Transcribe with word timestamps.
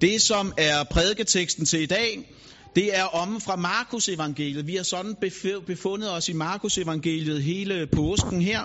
Det, 0.00 0.22
som 0.22 0.52
er 0.56 0.84
prædiketeksten 0.84 1.66
til 1.66 1.82
i 1.82 1.86
dag, 1.86 2.36
det 2.76 2.98
er 2.98 3.04
om 3.04 3.40
fra 3.40 3.56
Markus 3.56 4.08
evangeliet. 4.08 4.66
Vi 4.66 4.76
har 4.76 4.82
sådan 4.82 5.16
befundet 5.66 6.12
os 6.12 6.28
i 6.28 6.32
Markus 6.32 6.78
evangeliet 6.78 7.42
hele 7.42 7.86
påsken 7.86 8.42
her. 8.42 8.60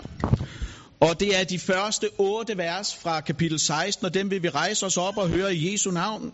Og 0.99 1.19
det 1.19 1.39
er 1.39 1.43
de 1.43 1.59
første 1.59 2.09
otte 2.17 2.57
vers 2.57 2.95
fra 2.95 3.21
kapitel 3.21 3.59
16, 3.59 4.05
og 4.05 4.13
dem 4.13 4.31
vil 4.31 4.43
vi 4.43 4.49
rejse 4.49 4.85
os 4.85 4.97
op 4.97 5.17
og 5.17 5.29
høre 5.29 5.55
i 5.55 5.71
Jesu 5.71 5.91
navn. 5.91 6.33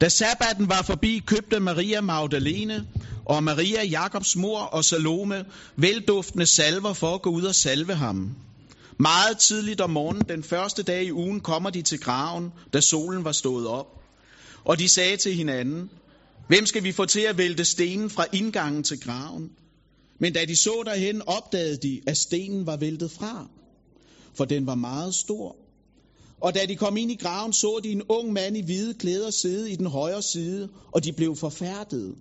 Da 0.00 0.08
sabbaten 0.08 0.68
var 0.68 0.82
forbi, 0.82 1.22
købte 1.26 1.60
Maria 1.60 2.00
Magdalene 2.00 2.86
og 3.24 3.44
Maria 3.44 3.84
Jakobs 3.84 4.36
mor 4.36 4.60
og 4.60 4.84
Salome 4.84 5.44
velduftende 5.76 6.46
salver 6.46 6.92
for 6.92 7.14
at 7.14 7.22
gå 7.22 7.30
ud 7.30 7.42
og 7.42 7.54
salve 7.54 7.94
ham. 7.94 8.36
Meget 9.00 9.38
tidligt 9.38 9.80
om 9.80 9.90
morgenen, 9.90 10.28
den 10.28 10.42
første 10.42 10.82
dag 10.82 11.04
i 11.04 11.12
ugen, 11.12 11.40
kommer 11.40 11.70
de 11.70 11.82
til 11.82 12.00
graven, 12.00 12.52
da 12.72 12.80
solen 12.80 13.24
var 13.24 13.32
stået 13.32 13.66
op. 13.66 13.86
Og 14.64 14.78
de 14.78 14.88
sagde 14.88 15.16
til 15.16 15.34
hinanden, 15.34 15.90
hvem 16.48 16.66
skal 16.66 16.84
vi 16.84 16.92
få 16.92 17.04
til 17.04 17.20
at 17.20 17.38
vælte 17.38 17.64
stenen 17.64 18.10
fra 18.10 18.24
indgangen 18.32 18.82
til 18.82 19.00
graven? 19.00 19.50
Men 20.20 20.32
da 20.32 20.44
de 20.44 20.56
så 20.56 20.82
derhen, 20.84 21.22
opdagede 21.26 21.76
de, 21.76 22.00
at 22.06 22.16
stenen 22.16 22.66
var 22.66 22.76
væltet 22.76 23.10
fra, 23.10 23.46
for 24.34 24.44
den 24.44 24.66
var 24.66 24.74
meget 24.74 25.14
stor. 25.14 25.56
Og 26.40 26.54
da 26.54 26.66
de 26.68 26.76
kom 26.76 26.96
ind 26.96 27.10
i 27.10 27.16
graven, 27.16 27.52
så 27.52 27.80
de 27.84 27.88
en 27.88 28.02
ung 28.08 28.32
mand 28.32 28.56
i 28.56 28.62
hvide 28.64 28.94
klæder 28.94 29.30
sidde 29.30 29.70
i 29.70 29.76
den 29.76 29.86
højre 29.86 30.22
side, 30.22 30.68
og 30.92 31.04
de 31.04 31.12
blev 31.12 31.36
forfærdede. 31.36 32.14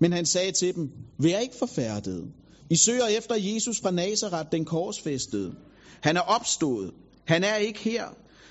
Men 0.00 0.12
han 0.12 0.26
sagde 0.26 0.52
til 0.52 0.74
dem, 0.74 0.90
vær 1.18 1.38
ikke 1.38 1.56
forfærdede. 1.58 2.26
I 2.70 2.76
søger 2.76 3.06
efter 3.06 3.34
Jesus 3.38 3.80
fra 3.80 3.90
Nazareth, 3.90 4.48
den 4.52 4.64
korsfæstede. 4.64 5.54
Han 6.00 6.16
er 6.16 6.20
opstået. 6.20 6.90
Han 7.24 7.44
er 7.44 7.56
ikke 7.56 7.80
her. 7.80 8.04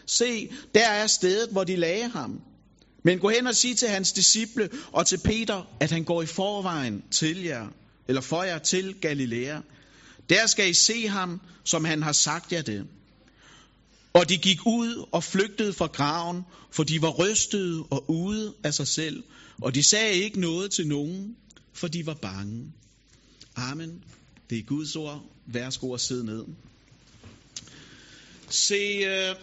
Se, 0.05 0.49
der 0.75 0.87
er 0.87 1.07
stedet, 1.07 1.49
hvor 1.51 1.63
de 1.63 1.75
lagde 1.75 2.09
ham. 2.09 2.41
Men 3.03 3.19
gå 3.19 3.29
hen 3.29 3.47
og 3.47 3.55
sig 3.55 3.77
til 3.77 3.87
hans 3.87 4.11
disciple 4.11 4.69
og 4.91 5.07
til 5.07 5.17
Peter, 5.17 5.63
at 5.79 5.91
han 5.91 6.03
går 6.03 6.21
i 6.21 6.25
forvejen 6.25 7.03
til 7.11 7.43
jer, 7.43 7.67
eller 8.07 8.21
for 8.21 8.43
jer 8.43 8.57
til 8.57 8.95
Galilea. 9.01 9.59
Der 10.29 10.47
skal 10.47 10.69
I 10.69 10.73
se 10.73 11.07
ham, 11.07 11.41
som 11.63 11.85
han 11.85 12.03
har 12.03 12.11
sagt 12.11 12.53
jer 12.53 12.61
det. 12.61 12.87
Og 14.13 14.29
de 14.29 14.37
gik 14.37 14.65
ud 14.65 15.05
og 15.11 15.23
flygtede 15.23 15.73
fra 15.73 15.87
graven, 15.87 16.43
for 16.71 16.83
de 16.83 17.01
var 17.01 17.09
rystede 17.09 17.83
og 17.89 18.09
ude 18.09 18.53
af 18.63 18.73
sig 18.73 18.87
selv. 18.87 19.23
Og 19.61 19.75
de 19.75 19.83
sagde 19.83 20.13
ikke 20.13 20.39
noget 20.39 20.71
til 20.71 20.87
nogen, 20.87 21.35
for 21.73 21.87
de 21.87 22.05
var 22.05 22.13
bange. 22.13 22.71
Amen. 23.55 24.03
Det 24.49 24.57
er 24.57 24.63
Guds 24.63 24.95
ord. 24.95 25.21
Værsgo 25.45 25.93
at 25.93 26.01
sidde 26.01 26.25
ned. 26.25 26.45
Se, 28.49 28.75
øh, 28.75 29.35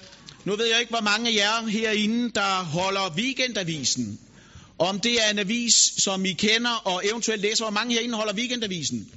nu 0.45 0.57
ved 0.57 0.67
jeg 0.67 0.81
ikke, 0.81 0.91
hvor 0.91 1.01
mange 1.01 1.31
af 1.31 1.35
jer 1.35 1.67
herinde, 1.67 2.31
der 2.31 2.65
holder 2.65 3.15
weekendavisen. 3.17 4.21
Om 4.79 5.01
det 5.01 5.25
er 5.25 5.31
en 5.31 5.39
avis, 5.39 5.75
som 5.99 6.25
I 6.25 6.33
kender 6.33 6.83
og 6.85 7.03
eventuelt 7.07 7.43
læser. 7.43 7.65
Hvor 7.65 7.71
mange 7.71 7.95
herinde 7.95 8.15
holder 8.15 8.35
weekendavisen? 8.35 9.11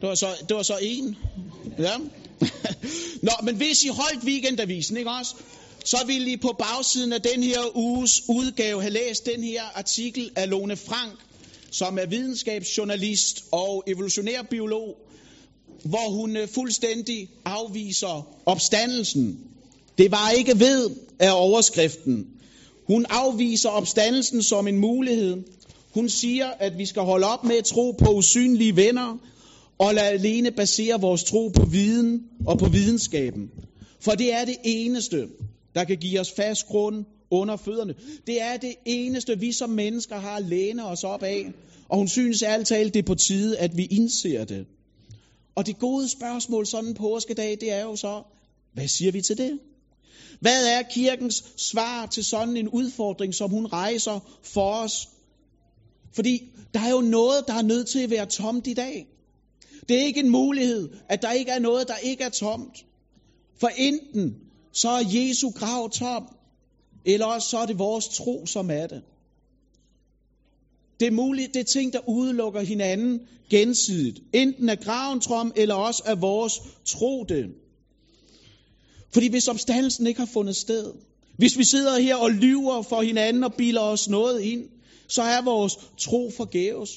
Det 0.00 0.08
var 0.08 0.14
så, 0.14 0.26
det 0.48 0.56
var 0.56 0.62
så 0.62 0.78
en. 0.82 1.16
Ja. 1.78 1.98
Nå, 3.26 3.32
men 3.42 3.56
hvis 3.56 3.84
I 3.84 3.88
holdt 3.88 4.24
weekendavisen, 4.24 4.96
ikke 4.96 5.10
også? 5.10 5.34
Så 5.84 5.96
ville 6.06 6.30
I 6.30 6.36
på 6.36 6.56
bagsiden 6.58 7.12
af 7.12 7.22
den 7.22 7.42
her 7.42 7.76
uges 7.76 8.22
udgave 8.28 8.80
have 8.80 8.92
læst 8.92 9.26
den 9.26 9.44
her 9.44 9.62
artikel 9.74 10.30
af 10.36 10.50
Lone 10.50 10.76
Frank, 10.76 11.12
som 11.70 11.98
er 11.98 12.06
videnskabsjournalist 12.06 13.44
og 13.52 13.84
evolutionær 13.86 14.42
biolog, 14.42 15.07
hvor 15.84 16.10
hun 16.10 16.36
øh, 16.36 16.48
fuldstændig 16.48 17.28
afviser 17.44 18.28
opstandelsen. 18.46 19.38
Det 19.98 20.10
var 20.10 20.30
ikke 20.30 20.60
ved 20.60 20.90
af 21.18 21.30
overskriften. 21.32 22.26
Hun 22.86 23.06
afviser 23.08 23.68
opstandelsen 23.68 24.42
som 24.42 24.68
en 24.68 24.78
mulighed. 24.78 25.36
Hun 25.94 26.08
siger, 26.08 26.46
at 26.46 26.78
vi 26.78 26.86
skal 26.86 27.02
holde 27.02 27.26
op 27.26 27.44
med 27.44 27.56
at 27.56 27.64
tro 27.64 27.90
på 27.92 28.12
usynlige 28.12 28.76
venner, 28.76 29.18
og 29.78 29.94
lade 29.94 30.06
alene 30.06 30.50
basere 30.50 31.00
vores 31.00 31.24
tro 31.24 31.48
på 31.48 31.64
viden 31.64 32.22
og 32.46 32.58
på 32.58 32.68
videnskaben. 32.68 33.50
For 34.00 34.12
det 34.12 34.32
er 34.32 34.44
det 34.44 34.56
eneste, 34.64 35.28
der 35.74 35.84
kan 35.84 35.96
give 35.96 36.20
os 36.20 36.30
fast 36.30 36.66
grund 36.66 37.04
under 37.30 37.56
fødderne. 37.56 37.94
Det 38.26 38.42
er 38.42 38.56
det 38.56 38.74
eneste, 38.84 39.38
vi 39.38 39.52
som 39.52 39.70
mennesker 39.70 40.16
har 40.16 40.36
at 40.36 40.44
læne 40.44 40.84
os 40.86 41.04
op 41.04 41.22
af. 41.22 41.46
Og 41.88 41.98
hun 41.98 42.08
synes 42.08 42.42
alt 42.42 42.66
talt, 42.66 42.94
det 42.94 43.00
er 43.00 43.06
på 43.06 43.14
tide, 43.14 43.58
at 43.58 43.76
vi 43.76 43.84
indser 43.84 44.44
det. 44.44 44.66
Og 45.58 45.66
det 45.66 45.78
gode 45.78 46.08
spørgsmål 46.08 46.66
sådan 46.66 46.94
på 46.94 47.02
påskedag, 47.02 47.50
det 47.60 47.72
er 47.72 47.82
jo 47.82 47.96
så, 47.96 48.22
hvad 48.74 48.88
siger 48.88 49.12
vi 49.12 49.22
til 49.22 49.38
det? 49.38 49.58
Hvad 50.40 50.66
er 50.66 50.82
kirkens 50.82 51.44
svar 51.56 52.06
til 52.06 52.24
sådan 52.24 52.56
en 52.56 52.68
udfordring, 52.68 53.34
som 53.34 53.50
hun 53.50 53.66
rejser 53.66 54.20
for 54.42 54.72
os? 54.72 55.08
Fordi 56.12 56.42
der 56.74 56.80
er 56.80 56.90
jo 56.90 57.00
noget, 57.00 57.44
der 57.46 57.54
er 57.54 57.62
nødt 57.62 57.88
til 57.88 57.98
at 57.98 58.10
være 58.10 58.26
tomt 58.26 58.66
i 58.66 58.74
dag. 58.74 59.06
Det 59.88 60.00
er 60.00 60.04
ikke 60.04 60.20
en 60.20 60.30
mulighed, 60.30 60.88
at 61.08 61.22
der 61.22 61.32
ikke 61.32 61.50
er 61.50 61.58
noget, 61.58 61.88
der 61.88 61.96
ikke 61.96 62.24
er 62.24 62.28
tomt. 62.28 62.86
For 63.60 63.68
enten 63.68 64.36
så 64.72 64.88
er 64.88 65.04
Jesu 65.06 65.50
grav 65.50 65.90
tom, 65.90 66.28
eller 67.04 67.26
også 67.26 67.48
så 67.48 67.58
er 67.58 67.66
det 67.66 67.78
vores 67.78 68.08
tro, 68.08 68.46
som 68.46 68.70
er 68.70 68.86
det. 68.86 69.02
Det 71.00 71.06
er 71.06 71.12
muligt, 71.12 71.54
det 71.54 71.60
er 71.60 71.64
ting, 71.64 71.92
der 71.92 72.08
udelukker 72.08 72.60
hinanden 72.60 73.20
gensidigt. 73.50 74.18
Enten 74.34 74.68
er 74.68 74.74
graven 74.74 75.20
trom, 75.20 75.52
eller 75.56 75.74
også 75.74 76.02
er 76.06 76.14
vores 76.14 76.60
tro 76.84 77.24
det. 77.28 77.46
Fordi 79.12 79.28
hvis 79.28 79.48
opstandelsen 79.48 80.06
ikke 80.06 80.20
har 80.20 80.26
fundet 80.32 80.56
sted, 80.56 80.92
hvis 81.36 81.58
vi 81.58 81.64
sidder 81.64 81.98
her 81.98 82.16
og 82.16 82.30
lyver 82.30 82.82
for 82.82 83.02
hinanden 83.02 83.44
og 83.44 83.54
bilder 83.54 83.80
os 83.80 84.08
noget 84.08 84.40
ind, 84.40 84.64
så 85.08 85.22
er 85.22 85.42
vores 85.44 85.78
tro 85.98 86.30
forgæves. 86.36 86.90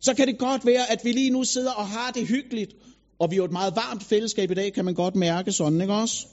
Så 0.00 0.14
kan 0.14 0.26
det 0.26 0.38
godt 0.38 0.66
være, 0.66 0.90
at 0.90 1.00
vi 1.04 1.12
lige 1.12 1.30
nu 1.30 1.44
sidder 1.44 1.72
og 1.72 1.88
har 1.88 2.10
det 2.10 2.26
hyggeligt, 2.26 2.72
og 3.18 3.30
vi 3.30 3.34
er 3.34 3.36
jo 3.36 3.44
et 3.44 3.52
meget 3.52 3.76
varmt 3.76 4.02
fællesskab 4.02 4.50
i 4.50 4.54
dag, 4.54 4.72
kan 4.72 4.84
man 4.84 4.94
godt 4.94 5.16
mærke 5.16 5.52
sådan, 5.52 5.80
ikke 5.80 5.94
også? 5.94 6.26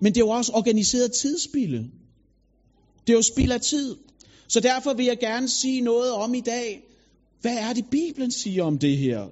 Men 0.00 0.14
det 0.14 0.20
er 0.20 0.24
jo 0.24 0.30
også 0.30 0.52
organiseret 0.54 1.12
tidsspilde. 1.12 1.78
Det 3.06 3.12
er 3.12 3.16
jo 3.16 3.22
spild 3.22 3.52
af 3.52 3.60
tid. 3.60 3.96
Så 4.48 4.60
derfor 4.60 4.94
vil 4.94 5.06
jeg 5.06 5.18
gerne 5.18 5.48
sige 5.48 5.80
noget 5.80 6.12
om 6.12 6.34
i 6.34 6.40
dag. 6.40 6.82
Hvad 7.40 7.56
er 7.56 7.72
det, 7.72 7.84
Bibelen 7.90 8.30
siger 8.30 8.64
om 8.64 8.78
det 8.78 8.96
her? 8.96 9.26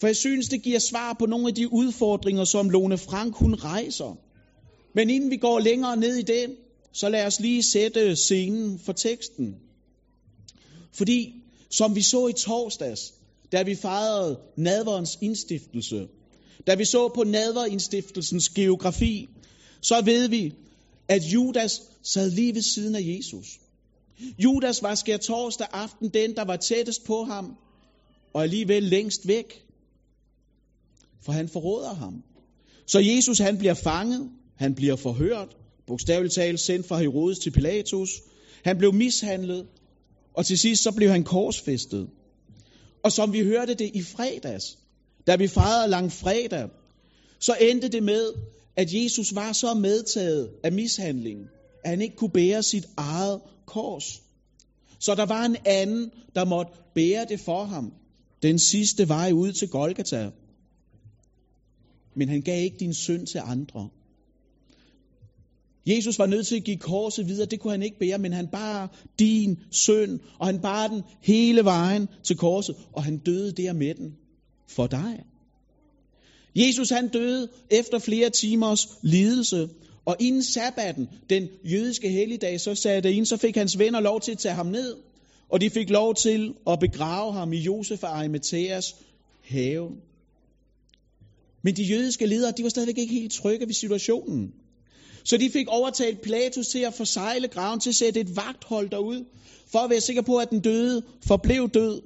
For 0.00 0.06
jeg 0.06 0.16
synes, 0.16 0.48
det 0.48 0.62
giver 0.62 0.78
svar 0.78 1.16
på 1.18 1.26
nogle 1.26 1.48
af 1.48 1.54
de 1.54 1.72
udfordringer, 1.72 2.44
som 2.44 2.70
Lone 2.70 2.98
Frank 2.98 3.34
hun 3.34 3.54
rejser. 3.54 4.16
Men 4.94 5.10
inden 5.10 5.30
vi 5.30 5.36
går 5.36 5.58
længere 5.58 5.96
ned 5.96 6.16
i 6.16 6.22
det, 6.22 6.56
så 6.92 7.08
lad 7.08 7.26
os 7.26 7.40
lige 7.40 7.62
sætte 7.62 8.16
scenen 8.16 8.78
for 8.78 8.92
teksten. 8.92 9.56
Fordi, 10.92 11.34
som 11.70 11.94
vi 11.94 12.02
så 12.02 12.26
i 12.26 12.32
torsdags, 12.32 13.14
da 13.52 13.62
vi 13.62 13.74
fejrede 13.74 14.38
nadverens 14.56 15.18
indstiftelse, 15.20 16.08
da 16.66 16.74
vi 16.74 16.84
så 16.84 17.08
på 17.08 17.24
nadverindstiftelsens 17.24 18.48
geografi, 18.48 19.28
så 19.82 20.02
ved 20.04 20.28
vi, 20.28 20.54
at 21.08 21.22
Judas 21.22 21.82
sad 22.02 22.30
lige 22.30 22.54
ved 22.54 22.62
siden 22.62 22.94
af 22.94 23.02
Jesus. 23.02 23.58
Judas 24.38 24.82
var 24.82 24.94
skær 24.94 25.16
torsdag 25.16 25.66
aften 25.72 26.08
den, 26.08 26.36
der 26.36 26.44
var 26.44 26.56
tættest 26.56 27.04
på 27.04 27.24
ham, 27.24 27.56
og 28.34 28.42
alligevel 28.42 28.82
længst 28.82 29.28
væk. 29.28 29.64
For 31.24 31.32
han 31.32 31.48
forråder 31.48 31.94
ham. 31.94 32.22
Så 32.86 32.98
Jesus 32.98 33.38
han 33.38 33.58
bliver 33.58 33.74
fanget, 33.74 34.30
han 34.56 34.74
bliver 34.74 34.96
forhørt, 34.96 35.56
bogstaveligt 35.86 36.34
talt 36.34 36.60
sendt 36.60 36.86
fra 36.86 36.98
Herodes 36.98 37.38
til 37.38 37.50
Pilatus. 37.50 38.10
Han 38.64 38.78
blev 38.78 38.94
mishandlet, 38.94 39.66
og 40.34 40.46
til 40.46 40.58
sidst 40.58 40.82
så 40.82 40.92
blev 40.92 41.10
han 41.10 41.24
korsfæstet. 41.24 42.08
Og 43.04 43.12
som 43.12 43.32
vi 43.32 43.42
hørte 43.42 43.74
det 43.74 43.90
i 43.94 44.02
fredags, 44.02 44.78
da 45.26 45.36
vi 45.36 45.48
fejrede 45.48 45.90
lang 45.90 46.12
fredag, 46.12 46.68
så 47.40 47.56
endte 47.60 47.88
det 47.88 48.02
med, 48.02 48.32
at 48.76 48.94
Jesus 48.94 49.34
var 49.34 49.52
så 49.52 49.74
medtaget 49.74 50.50
af 50.64 50.72
mishandlingen, 50.72 51.46
at 51.84 51.90
han 51.90 52.02
ikke 52.02 52.16
kunne 52.16 52.30
bære 52.30 52.62
sit 52.62 52.84
eget 52.96 53.40
kors. 53.68 54.22
Så 55.00 55.14
der 55.14 55.26
var 55.26 55.44
en 55.44 55.56
anden, 55.66 56.10
der 56.34 56.44
måtte 56.44 56.72
bære 56.94 57.26
det 57.28 57.40
for 57.40 57.64
ham. 57.64 57.92
Den 58.42 58.58
sidste 58.58 59.08
vej 59.08 59.32
ud 59.32 59.52
til 59.52 59.68
Golgata. 59.68 60.30
Men 62.16 62.28
han 62.28 62.42
gav 62.42 62.64
ikke 62.64 62.76
din 62.80 62.94
synd 62.94 63.26
til 63.26 63.40
andre. 63.44 63.88
Jesus 65.86 66.18
var 66.18 66.26
nødt 66.26 66.46
til 66.46 66.56
at 66.56 66.64
give 66.64 66.76
korset 66.76 67.28
videre, 67.28 67.46
det 67.46 67.60
kunne 67.60 67.70
han 67.70 67.82
ikke 67.82 67.98
bære, 67.98 68.18
men 68.18 68.32
han 68.32 68.48
bar 68.48 68.98
din 69.18 69.58
synd, 69.70 70.20
og 70.38 70.46
han 70.46 70.60
bar 70.60 70.88
den 70.88 71.02
hele 71.22 71.64
vejen 71.64 72.08
til 72.22 72.36
korset, 72.36 72.76
og 72.92 73.04
han 73.04 73.18
døde 73.18 73.52
der 73.52 73.72
med 73.72 73.94
den 73.94 74.16
for 74.68 74.86
dig. 74.86 75.24
Jesus 76.56 76.90
han 76.90 77.08
døde 77.08 77.48
efter 77.70 77.98
flere 77.98 78.30
timers 78.30 78.88
lidelse, 79.02 79.68
og 80.06 80.16
inden 80.20 80.42
sabbaten, 80.42 81.08
den 81.30 81.48
jødiske 81.64 82.08
helligdag, 82.08 82.60
så 82.60 82.74
sagde 82.74 83.00
det 83.00 83.10
ind, 83.10 83.26
så 83.26 83.36
fik 83.36 83.56
hans 83.56 83.78
venner 83.78 84.00
lov 84.00 84.20
til 84.20 84.32
at 84.32 84.38
tage 84.38 84.54
ham 84.54 84.66
ned, 84.66 84.96
og 85.48 85.60
de 85.60 85.70
fik 85.70 85.90
lov 85.90 86.14
til 86.14 86.54
at 86.66 86.78
begrave 86.80 87.32
ham 87.32 87.52
i 87.52 87.58
Josef 87.58 88.02
og 88.02 88.18
Arimatheas 88.18 88.96
have. 89.42 89.90
Men 91.64 91.76
de 91.76 91.82
jødiske 91.82 92.26
ledere, 92.26 92.52
de 92.56 92.62
var 92.62 92.68
stadigvæk 92.68 92.98
ikke 92.98 93.14
helt 93.14 93.32
trygge 93.32 93.66
ved 93.66 93.74
situationen. 93.74 94.52
Så 95.24 95.36
de 95.36 95.50
fik 95.50 95.68
overtalt 95.68 96.20
Pilatus 96.20 96.68
til 96.68 96.78
at 96.78 96.94
forsegle 96.94 97.48
graven, 97.48 97.80
til 97.80 97.90
at 97.90 97.96
sætte 97.96 98.20
et 98.20 98.36
vagthold 98.36 98.90
derud, 98.90 99.24
for 99.72 99.78
at 99.78 99.90
være 99.90 100.00
sikker 100.00 100.22
på, 100.22 100.36
at 100.36 100.50
den 100.50 100.60
døde 100.60 101.02
forblev 101.26 101.70
død, 101.74 102.00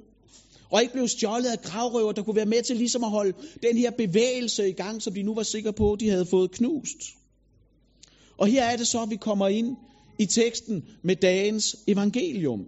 og 0.71 0.81
ikke 0.81 0.93
blev 0.93 1.07
stjålet 1.07 1.45
af 1.45 1.61
gravrøver, 1.61 2.11
der 2.11 2.23
kunne 2.23 2.35
være 2.35 2.45
med 2.45 2.63
til 2.63 2.75
ligesom 2.75 3.03
at 3.03 3.09
holde 3.09 3.33
den 3.63 3.77
her 3.77 3.91
bevægelse 3.91 4.69
i 4.69 4.73
gang, 4.73 5.01
som 5.01 5.13
de 5.13 5.23
nu 5.23 5.35
var 5.35 5.43
sikre 5.43 5.73
på, 5.73 5.97
de 5.99 6.09
havde 6.09 6.25
fået 6.25 6.51
knust. 6.51 6.97
Og 8.43 8.49
her 8.49 8.63
er 8.63 8.77
det 8.77 8.87
så, 8.87 9.01
at 9.01 9.09
vi 9.09 9.15
kommer 9.15 9.47
ind 9.47 9.75
i 10.19 10.25
teksten 10.25 10.83
med 11.03 11.15
dagens 11.15 11.75
evangelium. 11.87 12.65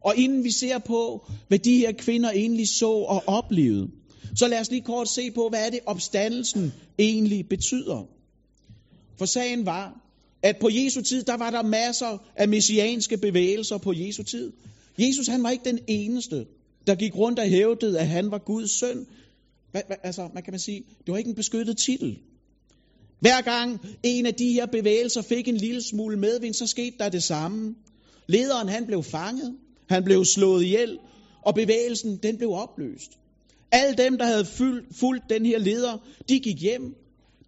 Og 0.00 0.16
inden 0.16 0.44
vi 0.44 0.50
ser 0.50 0.78
på, 0.78 1.26
hvad 1.48 1.58
de 1.58 1.78
her 1.78 1.92
kvinder 1.92 2.30
egentlig 2.30 2.68
så 2.68 2.90
og 2.90 3.22
oplevede, 3.26 3.88
så 4.36 4.48
lad 4.48 4.60
os 4.60 4.70
lige 4.70 4.82
kort 4.82 5.08
se 5.08 5.30
på, 5.30 5.48
hvad 5.48 5.66
er 5.66 5.70
det 5.70 5.80
opstandelsen 5.86 6.72
egentlig 6.98 7.48
betyder. 7.48 8.06
For 9.18 9.24
sagen 9.24 9.66
var, 9.66 10.00
at 10.42 10.56
på 10.60 10.68
Jesu 10.72 11.02
tid, 11.02 11.22
der 11.22 11.36
var 11.36 11.50
der 11.50 11.62
masser 11.62 12.18
af 12.36 12.48
messianske 12.48 13.16
bevægelser 13.16 13.78
på 13.78 13.92
Jesu 13.96 14.22
tid. 14.22 14.52
Jesus 14.98 15.26
han 15.26 15.42
var 15.42 15.50
ikke 15.50 15.64
den 15.64 15.78
eneste, 15.88 16.46
der 16.86 16.94
gik 16.94 17.16
rundt 17.16 17.38
og 17.38 17.48
hævdede, 17.48 18.00
at 18.00 18.08
han 18.08 18.30
var 18.30 18.38
Guds 18.38 18.70
søn. 18.70 19.06
Hva, 19.72 19.82
hva, 19.86 19.94
altså, 20.02 20.28
man 20.34 20.42
kan 20.42 20.52
man 20.52 20.60
sige, 20.60 20.82
det 21.06 21.12
var 21.12 21.18
ikke 21.18 21.30
en 21.30 21.36
beskyttet 21.36 21.78
titel. 21.78 22.18
Hver 23.24 23.40
gang 23.40 23.80
en 24.02 24.26
af 24.26 24.34
de 24.34 24.52
her 24.52 24.66
bevægelser 24.66 25.22
fik 25.22 25.48
en 25.48 25.56
lille 25.56 25.82
smule 25.82 26.16
medvind, 26.16 26.54
så 26.54 26.66
skete 26.66 26.96
der 26.98 27.08
det 27.08 27.22
samme. 27.22 27.74
Lederen 28.26 28.68
han 28.68 28.86
blev 28.86 29.02
fanget, 29.02 29.56
han 29.88 30.04
blev 30.04 30.24
slået 30.24 30.64
ihjel, 30.64 30.98
og 31.42 31.54
bevægelsen 31.54 32.16
den 32.16 32.36
blev 32.36 32.50
opløst. 32.52 33.10
Alle 33.72 33.96
dem, 34.04 34.18
der 34.18 34.24
havde 34.24 34.44
fulgt 34.92 35.24
den 35.30 35.46
her 35.46 35.58
leder, 35.58 35.98
de 36.28 36.40
gik 36.40 36.60
hjem, 36.62 36.94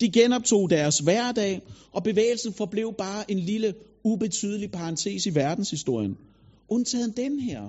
de 0.00 0.10
genoptog 0.10 0.70
deres 0.70 0.98
hverdag, 0.98 1.60
og 1.92 2.02
bevægelsen 2.02 2.52
forblev 2.54 2.94
bare 2.98 3.30
en 3.30 3.38
lille, 3.38 3.74
ubetydelig 4.04 4.70
parentes 4.70 5.26
i 5.26 5.34
verdenshistorien. 5.34 6.16
Undtagen 6.68 7.10
den 7.16 7.40
her. 7.40 7.62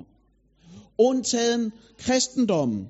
Undtagen 0.97 1.71
kristendommen. 1.97 2.87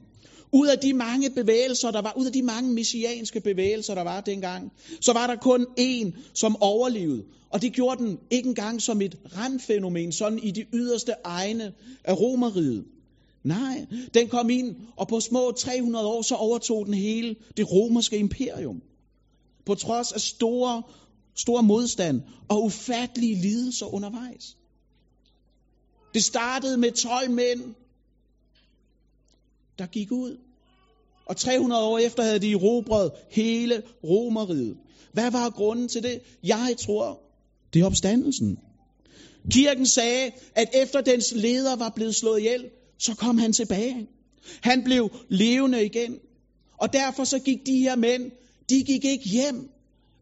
Ud 0.51 0.67
af 0.67 0.79
de 0.79 0.93
mange 0.93 1.29
bevægelser, 1.29 1.91
der 1.91 2.01
var, 2.01 2.13
ud 2.17 2.25
af 2.25 2.33
de 2.33 2.41
mange 2.41 2.73
messianske 2.73 3.39
bevægelser, 3.39 3.95
der 3.95 4.01
var 4.01 4.21
dengang, 4.21 4.71
så 5.01 5.13
var 5.13 5.27
der 5.27 5.35
kun 5.35 5.65
én, 5.79 6.11
som 6.33 6.61
overlevede. 6.61 7.23
Og 7.49 7.61
det 7.61 7.73
gjorde 7.73 8.03
den 8.03 8.19
ikke 8.29 8.49
engang 8.49 8.81
som 8.81 9.01
et 9.01 9.17
randfænomen, 9.37 10.11
sådan 10.11 10.39
i 10.39 10.51
de 10.51 10.65
yderste 10.73 11.13
egne 11.23 11.73
af 12.03 12.19
romeriet. 12.19 12.85
Nej, 13.43 13.85
den 14.13 14.27
kom 14.27 14.49
ind, 14.49 14.75
og 14.95 15.07
på 15.07 15.19
små 15.19 15.51
300 15.51 16.07
år, 16.07 16.21
så 16.21 16.35
overtog 16.35 16.85
den 16.85 16.93
hele 16.93 17.35
det 17.57 17.71
romerske 17.71 18.17
imperium. 18.17 18.81
På 19.65 19.75
trods 19.75 20.11
af 20.11 20.21
store, 20.21 20.83
store 21.35 21.63
modstand 21.63 22.21
og 22.49 22.63
ufattelige 22.63 23.35
lidelser 23.35 23.93
undervejs. 23.93 24.57
Det 26.13 26.23
startede 26.23 26.77
med 26.77 26.91
12 26.91 27.31
mænd, 27.31 27.61
der 29.79 29.85
gik 29.85 30.11
ud. 30.11 30.37
Og 31.25 31.37
300 31.37 31.83
år 31.83 31.97
efter 31.97 32.23
havde 32.23 32.39
de 32.39 32.51
erobret 32.51 33.11
hele 33.31 33.83
romeriet. 34.03 34.77
Hvad 35.13 35.31
var 35.31 35.49
grunden 35.49 35.87
til 35.87 36.03
det? 36.03 36.21
Jeg 36.43 36.75
tror, 36.79 37.19
det 37.73 37.81
er 37.81 37.85
opstandelsen. 37.85 38.57
Kirken 39.51 39.85
sagde, 39.85 40.31
at 40.55 40.69
efter 40.73 41.01
dens 41.01 41.33
leder 41.35 41.75
var 41.75 41.89
blevet 41.95 42.15
slået 42.15 42.39
ihjel, 42.39 42.69
så 42.99 43.15
kom 43.15 43.37
han 43.37 43.53
tilbage. 43.53 44.07
Han 44.61 44.83
blev 44.83 45.09
levende 45.29 45.85
igen. 45.85 46.19
Og 46.77 46.93
derfor 46.93 47.23
så 47.23 47.39
gik 47.39 47.65
de 47.65 47.79
her 47.79 47.95
mænd, 47.95 48.31
de 48.69 48.83
gik 48.83 49.05
ikke 49.05 49.29
hjem, 49.29 49.69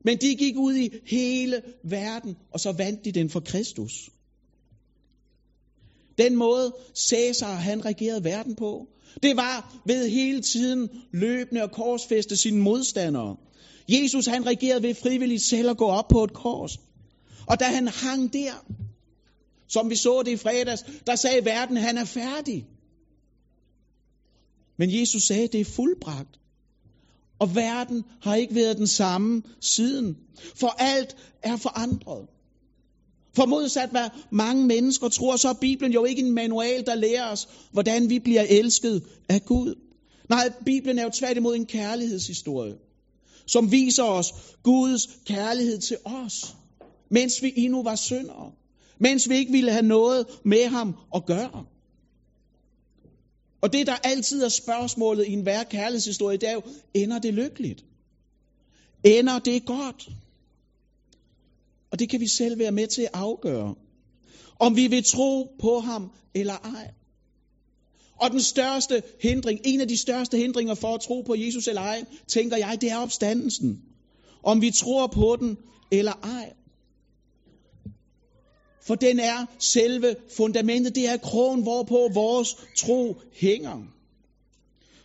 men 0.05 0.17
de 0.17 0.35
gik 0.35 0.57
ud 0.57 0.75
i 0.75 0.89
hele 1.05 1.61
verden, 1.83 2.35
og 2.53 2.59
så 2.59 2.71
vandt 2.71 3.05
de 3.05 3.11
den 3.11 3.29
for 3.29 3.39
Kristus. 3.39 4.09
Den 6.17 6.35
måde 6.35 6.73
Cæsar 6.95 7.53
han 7.53 7.85
regerede 7.85 8.23
verden 8.23 8.55
på, 8.55 8.87
det 9.23 9.37
var 9.37 9.81
ved 9.85 10.09
hele 10.09 10.41
tiden 10.41 10.89
løbende 11.13 11.61
at 11.61 11.71
korsfeste 11.71 12.37
sine 12.37 12.61
modstandere. 12.61 13.35
Jesus 13.89 14.25
han 14.25 14.45
regerede 14.45 14.83
ved 14.83 14.95
frivilligt 14.95 15.43
selv 15.43 15.69
at 15.69 15.77
gå 15.77 15.85
op 15.85 16.07
på 16.07 16.23
et 16.23 16.33
kors. 16.33 16.77
Og 17.47 17.59
da 17.59 17.65
han 17.65 17.87
hang 17.87 18.33
der, 18.33 18.65
som 19.67 19.89
vi 19.89 19.95
så 19.95 20.23
det 20.25 20.31
i 20.31 20.37
fredags, 20.37 20.85
der 21.07 21.15
sagde 21.15 21.45
verden, 21.45 21.77
han 21.77 21.97
er 21.97 22.05
færdig. 22.05 22.65
Men 24.77 24.99
Jesus 24.99 25.23
sagde, 25.23 25.47
det 25.47 25.61
er 25.61 25.65
fuldbragt. 25.65 26.39
Og 27.39 27.55
verden 27.55 28.03
har 28.21 28.35
ikke 28.35 28.55
været 28.55 28.77
den 28.77 28.87
samme 28.87 29.43
siden. 29.61 30.17
For 30.55 30.75
alt 30.77 31.15
er 31.43 31.57
forandret. 31.57 32.27
For 33.35 33.45
modsat 33.45 33.89
hvad 33.89 34.09
mange 34.31 34.65
mennesker 34.65 35.09
tror, 35.09 35.35
så 35.35 35.49
er 35.49 35.53
Bibelen 35.53 35.93
jo 35.93 36.05
ikke 36.05 36.21
en 36.21 36.31
manual, 36.31 36.85
der 36.85 36.95
lærer 36.95 37.31
os, 37.31 37.47
hvordan 37.71 38.09
vi 38.09 38.19
bliver 38.19 38.45
elsket 38.49 39.03
af 39.29 39.45
Gud. 39.45 39.75
Nej, 40.29 40.49
Bibelen 40.65 40.99
er 40.99 41.03
jo 41.03 41.09
tværtimod 41.13 41.55
en 41.55 41.65
kærlighedshistorie, 41.65 42.75
som 43.47 43.71
viser 43.71 44.03
os 44.03 44.33
Guds 44.63 45.09
kærlighed 45.25 45.79
til 45.79 45.97
os, 46.05 46.55
mens 47.09 47.43
vi 47.43 47.53
endnu 47.55 47.83
var 47.83 47.95
syndere, 47.95 48.51
mens 48.99 49.29
vi 49.29 49.35
ikke 49.35 49.51
ville 49.51 49.71
have 49.71 49.85
noget 49.85 50.25
med 50.45 50.65
ham 50.67 50.95
at 51.15 51.25
gøre. 51.25 51.65
Og 53.61 53.73
det, 53.73 53.87
der 53.87 53.95
altid 54.03 54.43
er 54.43 54.49
spørgsmålet 54.49 55.27
i 55.27 55.31
enhver 55.31 55.63
kærlighedshistorie, 55.63 56.37
det 56.37 56.49
er 56.49 56.53
jo, 56.53 56.61
ender 56.93 57.19
det 57.19 57.33
lykkeligt? 57.33 57.85
Ender 59.03 59.39
det 59.39 59.65
godt? 59.65 60.09
Og 61.95 61.99
det 61.99 62.09
kan 62.09 62.19
vi 62.19 62.27
selv 62.27 62.59
være 62.59 62.71
med 62.71 62.87
til 62.87 63.01
at 63.01 63.09
afgøre. 63.13 63.75
Om 64.59 64.75
vi 64.75 64.87
vil 64.87 65.03
tro 65.03 65.55
på 65.59 65.79
ham 65.79 66.11
eller 66.33 66.53
ej. 66.53 66.91
Og 68.21 68.31
den 68.31 68.41
største 68.41 69.03
hindring, 69.21 69.59
en 69.63 69.81
af 69.81 69.87
de 69.87 69.97
største 69.97 70.37
hindringer 70.37 70.75
for 70.75 70.95
at 70.95 71.01
tro 71.01 71.21
på 71.21 71.35
Jesus 71.35 71.67
eller 71.67 71.81
ej, 71.81 72.05
tænker 72.27 72.57
jeg, 72.57 72.77
det 72.81 72.91
er 72.91 72.97
opstandelsen. 72.97 73.81
Om 74.43 74.61
vi 74.61 74.71
tror 74.71 75.07
på 75.07 75.37
den 75.39 75.57
eller 75.91 76.11
ej. 76.11 76.53
For 78.81 78.95
den 78.95 79.19
er 79.19 79.45
selve 79.59 80.15
fundamentet, 80.37 80.95
det 80.95 81.09
er 81.09 81.17
krogen, 81.17 81.61
hvorpå 81.61 82.09
vores 82.13 82.55
tro 82.77 83.15
hænger. 83.33 83.83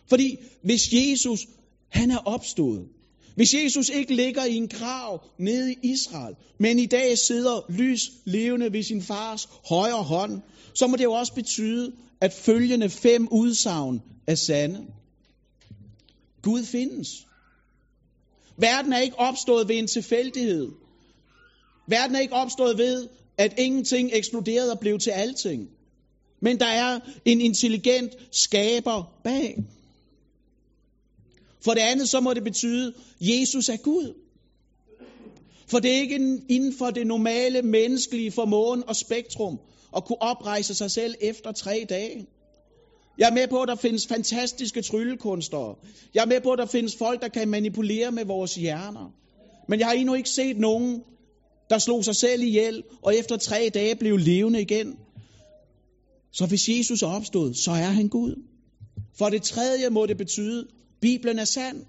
Fordi 0.09 0.37
hvis 0.63 0.93
Jesus, 0.93 1.47
han 1.89 2.11
er 2.11 2.17
opstået, 2.17 2.87
hvis 3.35 3.53
Jesus 3.53 3.89
ikke 3.89 4.15
ligger 4.15 4.45
i 4.45 4.55
en 4.55 4.67
grav 4.67 5.23
nede 5.39 5.73
i 5.73 5.77
Israel, 5.83 6.35
men 6.59 6.79
i 6.79 6.85
dag 6.85 7.17
sidder 7.17 7.65
lys 7.69 8.11
levende 8.25 8.73
ved 8.73 8.83
sin 8.83 9.01
fars 9.01 9.49
højre 9.69 10.03
hånd, 10.03 10.41
så 10.75 10.87
må 10.87 10.95
det 10.95 11.03
jo 11.03 11.13
også 11.13 11.33
betyde, 11.33 11.91
at 12.21 12.33
følgende 12.33 12.89
fem 12.89 13.27
udsagn 13.31 14.01
er 14.27 14.35
sande. 14.35 14.85
Gud 16.41 16.63
findes. 16.63 17.27
Verden 18.57 18.93
er 18.93 18.99
ikke 18.99 19.19
opstået 19.19 19.69
ved 19.69 19.75
en 19.75 19.87
tilfældighed. 19.87 20.69
Verden 21.87 22.15
er 22.15 22.19
ikke 22.19 22.33
opstået 22.33 22.77
ved, 22.77 23.07
at 23.37 23.53
ingenting 23.57 24.09
eksploderede 24.13 24.71
og 24.71 24.79
blev 24.79 24.99
til 24.99 25.11
alting. 25.11 25.69
Men 26.41 26.59
der 26.59 26.65
er 26.65 26.99
en 27.25 27.41
intelligent 27.41 28.11
skaber 28.31 29.03
bag. 29.23 29.57
For 31.63 31.73
det 31.73 31.81
andet, 31.81 32.09
så 32.09 32.19
må 32.19 32.33
det 32.33 32.43
betyde, 32.43 32.87
at 32.87 32.93
Jesus 33.19 33.69
er 33.69 33.77
Gud. 33.77 34.13
For 35.67 35.79
det 35.79 35.91
er 35.91 35.99
ikke 35.99 36.15
inden 36.49 36.73
for 36.77 36.89
det 36.89 37.07
normale 37.07 37.61
menneskelige 37.61 38.31
formåen 38.31 38.83
og 38.87 38.95
spektrum 38.95 39.59
at 39.95 40.05
kunne 40.05 40.21
oprejse 40.21 40.73
sig 40.73 40.91
selv 40.91 41.15
efter 41.21 41.51
tre 41.51 41.85
dage. 41.89 42.27
Jeg 43.17 43.29
er 43.29 43.33
med 43.33 43.47
på, 43.47 43.61
at 43.61 43.67
der 43.67 43.75
findes 43.75 44.07
fantastiske 44.07 44.81
tryllekunstnere. 44.81 45.75
Jeg 46.13 46.21
er 46.21 46.25
med 46.25 46.41
på, 46.41 46.51
at 46.51 46.59
der 46.59 46.65
findes 46.65 46.95
folk, 46.95 47.21
der 47.21 47.27
kan 47.27 47.47
manipulere 47.47 48.11
med 48.11 48.25
vores 48.25 48.55
hjerner. 48.55 49.13
Men 49.67 49.79
jeg 49.79 49.87
har 49.87 49.93
endnu 49.93 50.13
ikke 50.13 50.29
set 50.29 50.57
nogen, 50.57 51.01
der 51.69 51.77
slog 51.77 52.05
sig 52.05 52.15
selv 52.15 52.43
ihjel, 52.43 52.83
og 53.01 53.15
efter 53.15 53.37
tre 53.37 53.69
dage 53.73 53.95
blev 53.95 54.17
levende 54.17 54.61
igen. 54.61 54.95
Så 56.31 56.45
hvis 56.45 56.69
Jesus 56.69 57.01
er 57.01 57.07
opstået, 57.07 57.57
så 57.57 57.71
er 57.71 57.91
han 57.99 58.07
Gud. 58.07 58.35
For 59.17 59.29
det 59.29 59.41
tredje 59.41 59.89
må 59.89 60.05
det 60.05 60.17
betyde, 60.17 60.67
Bibelen 61.01 61.39
er 61.39 61.45
sand. 61.45 61.85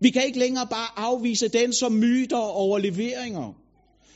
Vi 0.00 0.10
kan 0.10 0.26
ikke 0.26 0.38
længere 0.38 0.66
bare 0.66 0.98
afvise 0.98 1.48
den 1.48 1.72
som 1.72 1.92
myter 1.92 2.36
og 2.36 2.52
overleveringer. 2.52 3.52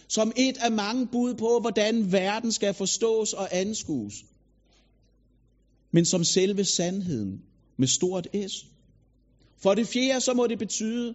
Som 0.08 0.32
et 0.36 0.56
af 0.56 0.72
mange 0.72 1.06
bud 1.06 1.34
på, 1.34 1.58
hvordan 1.60 2.12
verden 2.12 2.52
skal 2.52 2.74
forstås 2.74 3.32
og 3.32 3.48
anskues. 3.52 4.14
Men 5.92 6.04
som 6.04 6.24
selve 6.24 6.64
sandheden 6.64 7.42
med 7.78 7.88
stort 7.88 8.26
S. 8.48 8.66
For 9.62 9.74
det 9.74 9.86
fjerde, 9.86 10.20
så 10.20 10.34
må 10.34 10.46
det 10.46 10.58
betyde, 10.58 11.14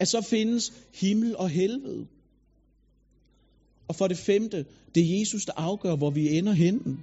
at 0.00 0.08
så 0.08 0.20
findes 0.20 0.72
himmel 0.94 1.36
og 1.36 1.48
helvede. 1.48 2.06
Og 3.88 3.96
for 3.96 4.06
det 4.08 4.18
femte, 4.18 4.64
det 4.94 5.02
er 5.02 5.18
Jesus, 5.18 5.44
der 5.44 5.52
afgør, 5.56 5.96
hvor 5.96 6.10
vi 6.10 6.38
ender 6.38 6.52
henne. 6.52 6.98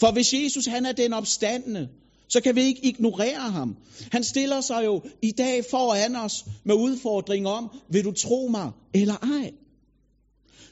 For 0.00 0.12
hvis 0.12 0.34
Jesus 0.34 0.66
han 0.66 0.86
er 0.86 0.92
den 0.92 1.12
opstandende, 1.12 1.88
så 2.34 2.40
kan 2.40 2.56
vi 2.56 2.62
ikke 2.62 2.84
ignorere 2.84 3.50
ham. 3.50 3.76
Han 4.12 4.24
stiller 4.24 4.60
sig 4.60 4.84
jo 4.84 5.02
i 5.22 5.30
dag 5.30 5.64
foran 5.70 6.16
os 6.16 6.44
med 6.64 6.74
udfordring 6.74 7.46
om, 7.46 7.70
vil 7.88 8.04
du 8.04 8.12
tro 8.12 8.48
mig 8.48 8.70
eller 8.94 9.14
ej? 9.14 9.52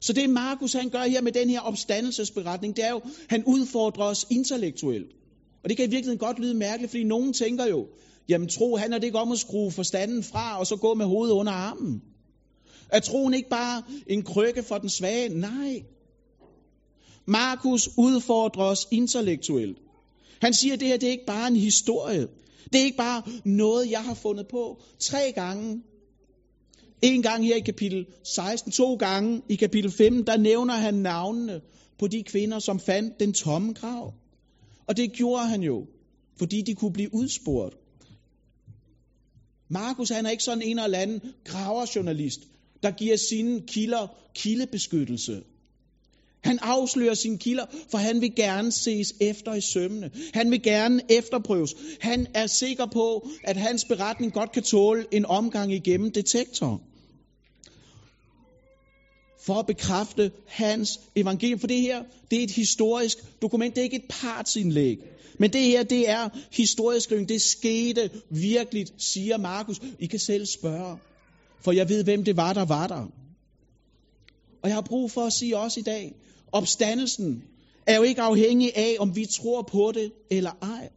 Så 0.01 0.13
det 0.13 0.31
Markus 0.31 0.73
han 0.73 0.91
gør 0.91 1.03
her 1.03 1.21
med 1.21 1.33
den 1.33 1.51
her 1.51 1.61
opstandelsesberetning, 1.61 2.77
det 2.77 2.85
er 2.85 2.91
jo, 2.91 3.01
han 3.29 3.45
udfordrer 3.45 4.05
os 4.05 4.27
intellektuelt. 4.31 5.11
Og 5.63 5.69
det 5.69 5.77
kan 5.77 5.87
i 5.87 5.91
virkeligheden 5.91 6.19
godt 6.19 6.39
lyde 6.39 6.55
mærkeligt, 6.55 6.91
fordi 6.91 7.05
nogen 7.05 7.33
tænker 7.33 7.67
jo, 7.67 7.87
jamen 8.29 8.49
tro 8.49 8.77
handler 8.77 8.99
det 8.99 9.07
ikke 9.07 9.19
om 9.19 9.33
at 9.33 9.39
skrue 9.39 9.73
forstanden 9.73 10.23
fra, 10.23 10.59
og 10.59 10.67
så 10.67 10.77
gå 10.77 10.95
med 10.95 11.07
hovedet 11.07 11.35
under 11.35 11.53
armen. 11.53 12.03
Er 12.89 13.01
troen 13.01 13.35
ikke 13.35 13.49
bare 13.49 13.83
en 14.07 14.23
krykke 14.23 14.63
for 14.63 14.79
den 14.79 14.89
svage? 14.89 15.29
Nej. 15.29 15.83
Markus 17.27 17.89
udfordrer 17.99 18.65
os 18.65 18.89
intellektuelt. 18.91 19.79
Han 20.43 20.55
siger, 20.55 20.75
at 20.75 20.81
det 20.81 20.89
her 20.89 20.97
det 20.97 21.07
er 21.07 21.11
ikke 21.11 21.27
bare 21.27 21.49
en 21.49 21.57
historie. 21.57 22.29
Det 22.73 22.81
er 22.81 22.85
ikke 22.85 22.97
bare 22.97 23.23
noget, 23.45 23.91
jeg 23.91 24.05
har 24.05 24.15
fundet 24.15 24.47
på. 24.49 24.83
Tre 24.99 25.33
gange. 25.35 25.83
En 27.03 27.23
gang 27.23 27.47
her 27.47 27.57
i 27.57 27.61
kapitel 27.61 28.07
16, 28.25 28.73
to 28.73 28.95
gange 28.95 29.43
i 29.49 29.55
kapitel 29.55 29.91
15, 29.91 30.27
der 30.27 30.37
nævner 30.37 30.75
han 30.75 30.95
navnene 30.95 31.61
på 31.99 32.07
de 32.07 32.23
kvinder, 32.23 32.59
som 32.59 32.81
fandt 32.81 33.21
den 33.21 33.33
tomme 33.33 33.73
grav. 33.73 34.15
Og 34.89 34.97
det 34.97 35.13
gjorde 35.13 35.47
han 35.47 35.63
jo, 35.63 35.87
fordi 36.39 36.63
de 36.63 36.75
kunne 36.75 36.93
blive 36.93 37.15
udspurgt. 37.15 37.75
Markus 39.71 40.09
han 40.09 40.27
er 40.27 40.31
ikke 40.31 40.45
sådan 40.45 40.63
en 40.63 40.79
eller 40.79 40.99
anden 40.99 41.21
graverjournalist, 41.45 42.41
der 42.83 42.91
giver 42.91 43.17
sine 43.17 43.61
kilder 43.67 44.07
kildebeskyttelse. 44.35 45.43
Han 46.45 46.59
afslører 46.63 47.15
sine 47.15 47.39
kilder, 47.39 47.67
for 47.91 47.99
han 47.99 48.21
vil 48.21 48.35
gerne 48.35 48.73
ses 48.73 49.15
efter 49.21 49.55
i 49.55 49.61
sømmene. 49.61 50.11
Han 50.35 50.51
vil 50.51 50.63
gerne 50.63 51.03
efterprøves. 51.09 51.75
Han 52.01 52.27
er 52.35 52.47
sikker 52.47 52.87
på, 52.87 53.29
at 53.45 53.57
hans 53.57 53.85
beretning 53.85 54.33
godt 54.33 54.53
kan 54.53 54.63
tåle 54.63 55.05
en 55.13 55.27
omgang 55.27 55.73
igennem 55.73 56.11
detektoren. 56.11 56.79
For 59.47 59.55
at 59.55 59.67
bekræfte 59.67 60.33
hans 60.47 61.01
evangelium. 61.17 61.61
For 61.61 61.67
det 61.67 61.81
her, 61.81 62.03
det 62.31 62.39
er 62.39 62.43
et 62.45 62.51
historisk 62.51 63.19
dokument. 63.43 63.75
Det 63.75 63.81
er 63.81 63.85
ikke 63.85 63.97
et 63.97 64.11
partsindlæg. 64.11 64.99
Men 65.39 65.53
det 65.53 65.61
her, 65.61 65.83
det 65.83 66.11
er 66.11 66.29
historieskrivning. 66.53 67.29
Det 67.29 67.43
skete 67.43 68.11
virkelig, 68.31 68.87
siger 68.99 69.37
Markus. 69.37 69.81
I 69.99 70.07
kan 70.07 70.19
selv 70.19 70.47
spørge. 70.47 70.99
For 71.61 71.73
jeg 71.73 71.89
ved, 71.89 72.05
hvem 72.05 72.25
det 72.25 72.37
var, 72.37 72.53
der 72.53 72.65
var 72.65 72.87
der. 72.87 73.07
Og 74.63 74.69
jeg 74.69 74.75
har 74.77 74.83
brug 74.83 75.11
for 75.11 75.27
at 75.27 75.33
sige 75.33 75.59
også 75.59 75.81
i 75.81 75.83
dag, 75.83 76.15
opstandelsen 76.53 77.43
er 77.87 77.97
jo 77.97 78.03
ikke 78.03 78.23
afhængig 78.23 78.77
af, 78.77 78.97
om 78.99 79.17
vi 79.17 79.27
tror 79.27 79.63
på 79.63 79.93
det 79.95 80.13
eller 80.31 80.51
ej. 80.63 80.89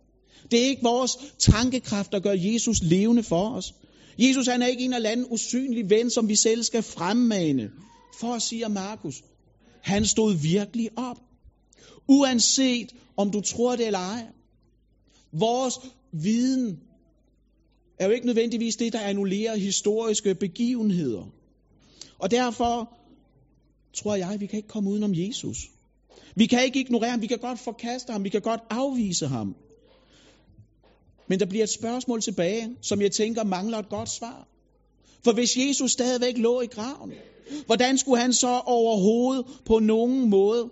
Det 0.52 0.60
er 0.60 0.66
ikke 0.66 0.84
vores 0.84 1.18
tankekraft, 1.40 2.12
der 2.12 2.20
gør 2.20 2.34
Jesus 2.38 2.82
levende 2.82 3.24
for 3.24 3.50
os. 3.50 3.74
Jesus 4.20 4.48
han 4.48 4.62
er 4.62 4.68
ikke 4.68 4.86
en 4.86 4.94
eller 4.94 5.10
anden 5.10 5.26
usynlig 5.30 5.90
ven, 5.90 6.10
som 6.10 6.30
vi 6.30 6.36
selv 6.36 6.64
skal 6.64 6.84
fremmane. 6.84 7.72
For 8.20 8.34
at 8.34 8.42
sige 8.42 8.70
Markus, 8.70 9.24
han 9.82 10.06
stod 10.06 10.34
virkelig 10.34 10.90
op. 10.98 11.18
Uanset 12.08 12.96
om 13.18 13.32
du 13.32 13.42
tror 13.42 13.76
det 13.76 13.86
eller 13.88 14.00
ej. 14.00 14.26
Vores 15.40 15.80
viden 16.12 16.80
er 18.00 18.06
jo 18.06 18.12
ikke 18.12 18.26
nødvendigvis 18.26 18.76
det, 18.76 18.94
der 18.94 19.00
annullerer 19.00 19.56
historiske 19.56 20.36
begivenheder. 20.36 21.24
Og 22.20 22.32
derfor 22.32 22.98
tror 23.96 24.16
jeg, 24.16 24.38
vi 24.40 24.46
kan 24.46 24.58
ikke 24.58 24.70
komme 24.70 24.90
udenom 24.90 25.12
Jesus. 25.14 25.58
Vi 26.36 26.46
kan 26.46 26.64
ikke 26.64 26.80
ignorere 26.80 27.10
ham, 27.10 27.22
vi 27.22 27.28
kan 27.28 27.40
godt 27.40 27.60
forkaste 27.60 28.12
ham, 28.12 28.24
vi 28.24 28.30
kan 28.30 28.42
godt 28.42 28.62
afvise 28.70 29.28
ham. 29.28 29.56
Men 31.28 31.40
der 31.40 31.46
bliver 31.46 31.64
et 31.64 31.70
spørgsmål 31.70 32.22
tilbage, 32.22 32.76
som 32.82 33.02
jeg 33.02 33.12
tænker 33.12 33.44
mangler 33.44 33.78
et 33.78 33.90
godt 33.90 34.10
svar. 34.10 34.48
For 35.24 35.34
hvis 35.34 35.58
Jesus 35.58 35.92
stadigvæk 35.92 36.38
lå 36.38 36.62
i 36.62 36.66
graven, 36.66 37.14
hvordan 37.66 37.98
skulle 37.98 38.22
han 38.22 38.34
så 38.34 38.62
overhovedet 38.66 39.46
på 39.66 39.80
nogen 39.80 40.30
måde 40.30 40.70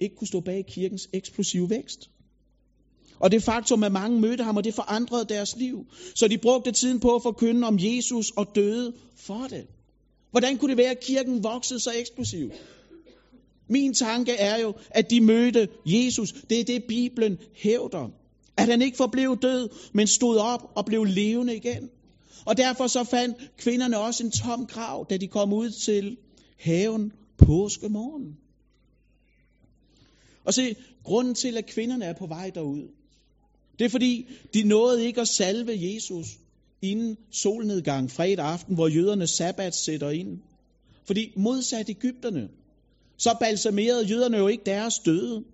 ikke 0.00 0.16
kunne 0.16 0.28
stå 0.28 0.40
bag 0.40 0.66
kirkens 0.66 1.08
eksplosive 1.12 1.70
vækst? 1.70 2.10
Og 3.20 3.30
det 3.30 3.42
faktum, 3.42 3.82
at 3.82 3.92
mange 3.92 4.20
mødte 4.20 4.44
ham, 4.44 4.56
og 4.56 4.64
det 4.64 4.74
forandrede 4.74 5.24
deres 5.24 5.56
liv. 5.56 5.86
Så 6.14 6.28
de 6.28 6.38
brugte 6.38 6.72
tiden 6.72 7.00
på 7.00 7.14
at 7.14 7.22
forkynde 7.22 7.66
om 7.66 7.78
Jesus 7.80 8.30
og 8.30 8.46
døde 8.54 8.92
for 9.16 9.46
det. 9.50 9.66
Hvordan 10.30 10.58
kunne 10.58 10.70
det 10.70 10.78
være, 10.78 10.90
at 10.90 11.00
kirken 11.00 11.42
voksede 11.42 11.80
så 11.80 11.92
eksplosivt? 11.96 12.52
Min 13.68 13.94
tanke 13.94 14.32
er 14.32 14.60
jo, 14.60 14.74
at 14.90 15.10
de 15.10 15.20
mødte 15.20 15.68
Jesus. 15.86 16.32
Det 16.50 16.60
er 16.60 16.64
det, 16.64 16.84
Bibelen 16.88 17.38
hævder. 17.54 18.08
At 18.56 18.66
han 18.66 18.82
ikke 18.82 18.96
forblev 18.96 19.38
død, 19.42 19.68
men 19.92 20.06
stod 20.06 20.36
op 20.36 20.72
og 20.76 20.84
blev 20.86 21.04
levende 21.04 21.56
igen. 21.56 21.90
Og 22.46 22.56
derfor 22.56 22.86
så 22.86 23.04
fandt 23.04 23.36
kvinderne 23.58 23.98
også 23.98 24.24
en 24.24 24.30
tom 24.30 24.66
grav, 24.66 25.06
da 25.10 25.16
de 25.16 25.28
kom 25.28 25.52
ud 25.52 25.70
til 25.70 26.16
haven 26.58 27.12
påskemorgen. 27.38 28.36
Og 30.44 30.54
se, 30.54 30.76
grunden 31.04 31.34
til, 31.34 31.56
at 31.56 31.66
kvinderne 31.66 32.04
er 32.04 32.12
på 32.12 32.26
vej 32.26 32.50
derud, 32.50 32.88
det 33.78 33.84
er 33.84 33.88
fordi, 33.88 34.28
de 34.54 34.62
nåede 34.62 35.06
ikke 35.06 35.20
at 35.20 35.28
salve 35.28 35.72
Jesus 35.80 36.26
inden 36.82 37.16
solnedgang 37.30 38.10
fredag 38.10 38.44
aften, 38.44 38.74
hvor 38.74 38.88
jøderne 38.88 39.26
sabbat 39.26 39.74
sætter 39.74 40.10
ind. 40.10 40.38
Fordi 41.04 41.32
modsat 41.36 41.88
Ægypterne, 41.88 42.48
så 43.18 43.36
balsamerede 43.40 44.06
jøderne 44.06 44.36
jo 44.36 44.48
ikke 44.48 44.64
deres 44.66 44.98
døde. 44.98 45.44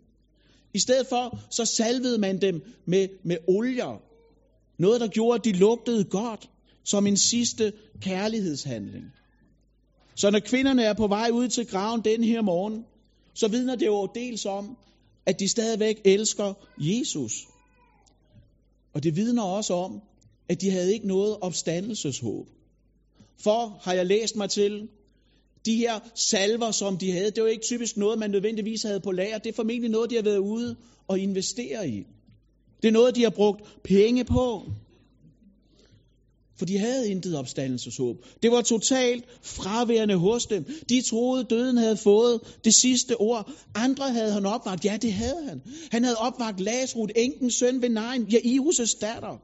I 0.75 0.79
stedet 0.79 1.07
for, 1.07 1.39
så 1.51 1.65
salvede 1.65 2.19
man 2.19 2.41
dem 2.41 2.63
med, 2.87 3.09
med 3.25 3.37
olier. 3.49 4.03
Noget, 4.79 5.01
der 5.01 5.09
gjorde, 5.09 5.39
at 5.39 5.45
de 5.45 5.53
lugtede 5.53 6.05
godt, 6.05 6.51
som 6.85 7.07
en 7.07 7.17
sidste 7.17 7.73
kærlighedshandling. 8.01 9.05
Så 10.17 10.31
når 10.31 10.41
kvinderne 10.41 10.83
er 10.83 10.95
på 10.95 11.07
vej 11.07 11.31
ud 11.33 11.49
til 11.49 11.67
graven 11.67 12.01
den 12.05 12.25
her 12.25 12.43
morgen, 12.43 12.85
så 13.35 13.49
vidner 13.49 13.77
det 13.77 13.87
jo 13.87 14.09
dels 14.15 14.47
om, 14.47 14.77
at 15.27 15.41
de 15.41 15.49
stadigvæk 15.49 16.01
elsker 16.05 16.55
Jesus. 16.79 17.33
Og 18.95 19.03
det 19.03 19.17
vidner 19.17 19.43
også 19.43 19.75
om, 19.75 20.01
at 20.49 20.61
de 20.61 20.71
havde 20.71 20.93
ikke 20.93 21.07
noget 21.07 21.37
opstandelseshåb. 21.41 22.47
For, 23.39 23.79
har 23.83 23.93
jeg 23.93 24.07
læst 24.07 24.37
mig 24.37 24.51
til, 24.51 24.89
de 25.67 25.77
her 25.77 26.01
salver, 26.15 26.71
som 26.71 26.99
de 26.99 27.13
havde, 27.13 27.31
det 27.31 27.43
var 27.43 27.49
ikke 27.49 27.65
typisk 27.65 27.97
noget, 27.97 28.19
man 28.19 28.31
nødvendigvis 28.31 28.83
havde 28.83 29.01
på 29.01 29.13
lager. 29.13 29.39
Det 29.39 29.51
er 29.51 29.55
formentlig 29.55 29.91
noget, 29.91 30.11
de 30.11 30.15
har 30.15 30.23
været 30.23 30.39
ude 30.39 30.77
og 31.09 31.19
investere 31.19 31.89
i. 31.89 32.07
Det 32.83 32.89
er 32.89 32.93
noget, 32.93 33.17
de 33.17 33.23
har 33.23 33.31
brugt 33.31 33.83
penge 33.85 34.25
på. 34.25 34.63
For 36.59 36.67
de 36.67 36.79
havde 36.79 37.11
intet 37.11 37.39
opstandelseshåb. 37.39 38.17
Det 38.43 38.51
var 38.51 38.63
totalt 38.63 39.25
fraværende 39.43 40.17
hos 40.17 40.47
dem. 40.47 40.65
De 40.89 41.03
troede, 41.03 41.45
døden 41.45 41.77
havde 41.77 41.97
fået 41.97 42.41
det 42.65 42.75
sidste 42.75 43.17
ord. 43.17 43.51
Andre 43.75 44.13
havde 44.13 44.33
han 44.33 44.47
opvagt. 44.47 44.85
Ja, 44.85 44.99
det 45.03 45.13
havde 45.13 45.45
han. 45.49 45.63
Han 45.91 46.05
havde 46.05 46.17
opvagt 46.17 46.61
Lazarus, 46.61 47.11
enkens 47.17 47.55
søn 47.55 47.83
ved 47.83 47.89
Nejen, 47.89 48.23
ja, 48.23 48.39
Irus' 48.39 48.99
datter. 49.01 49.39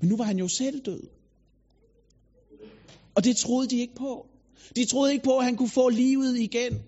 Men 0.00 0.08
nu 0.08 0.16
var 0.16 0.24
han 0.24 0.38
jo 0.38 0.48
selv 0.48 0.80
død. 0.80 1.02
Og 3.14 3.24
det 3.24 3.36
troede 3.36 3.68
de 3.68 3.78
ikke 3.80 3.94
på. 3.94 4.26
De 4.76 4.84
troede 4.84 5.12
ikke 5.12 5.24
på, 5.24 5.38
at 5.38 5.44
han 5.44 5.56
kunne 5.56 5.68
få 5.68 5.88
livet 5.88 6.38
igen. 6.38 6.82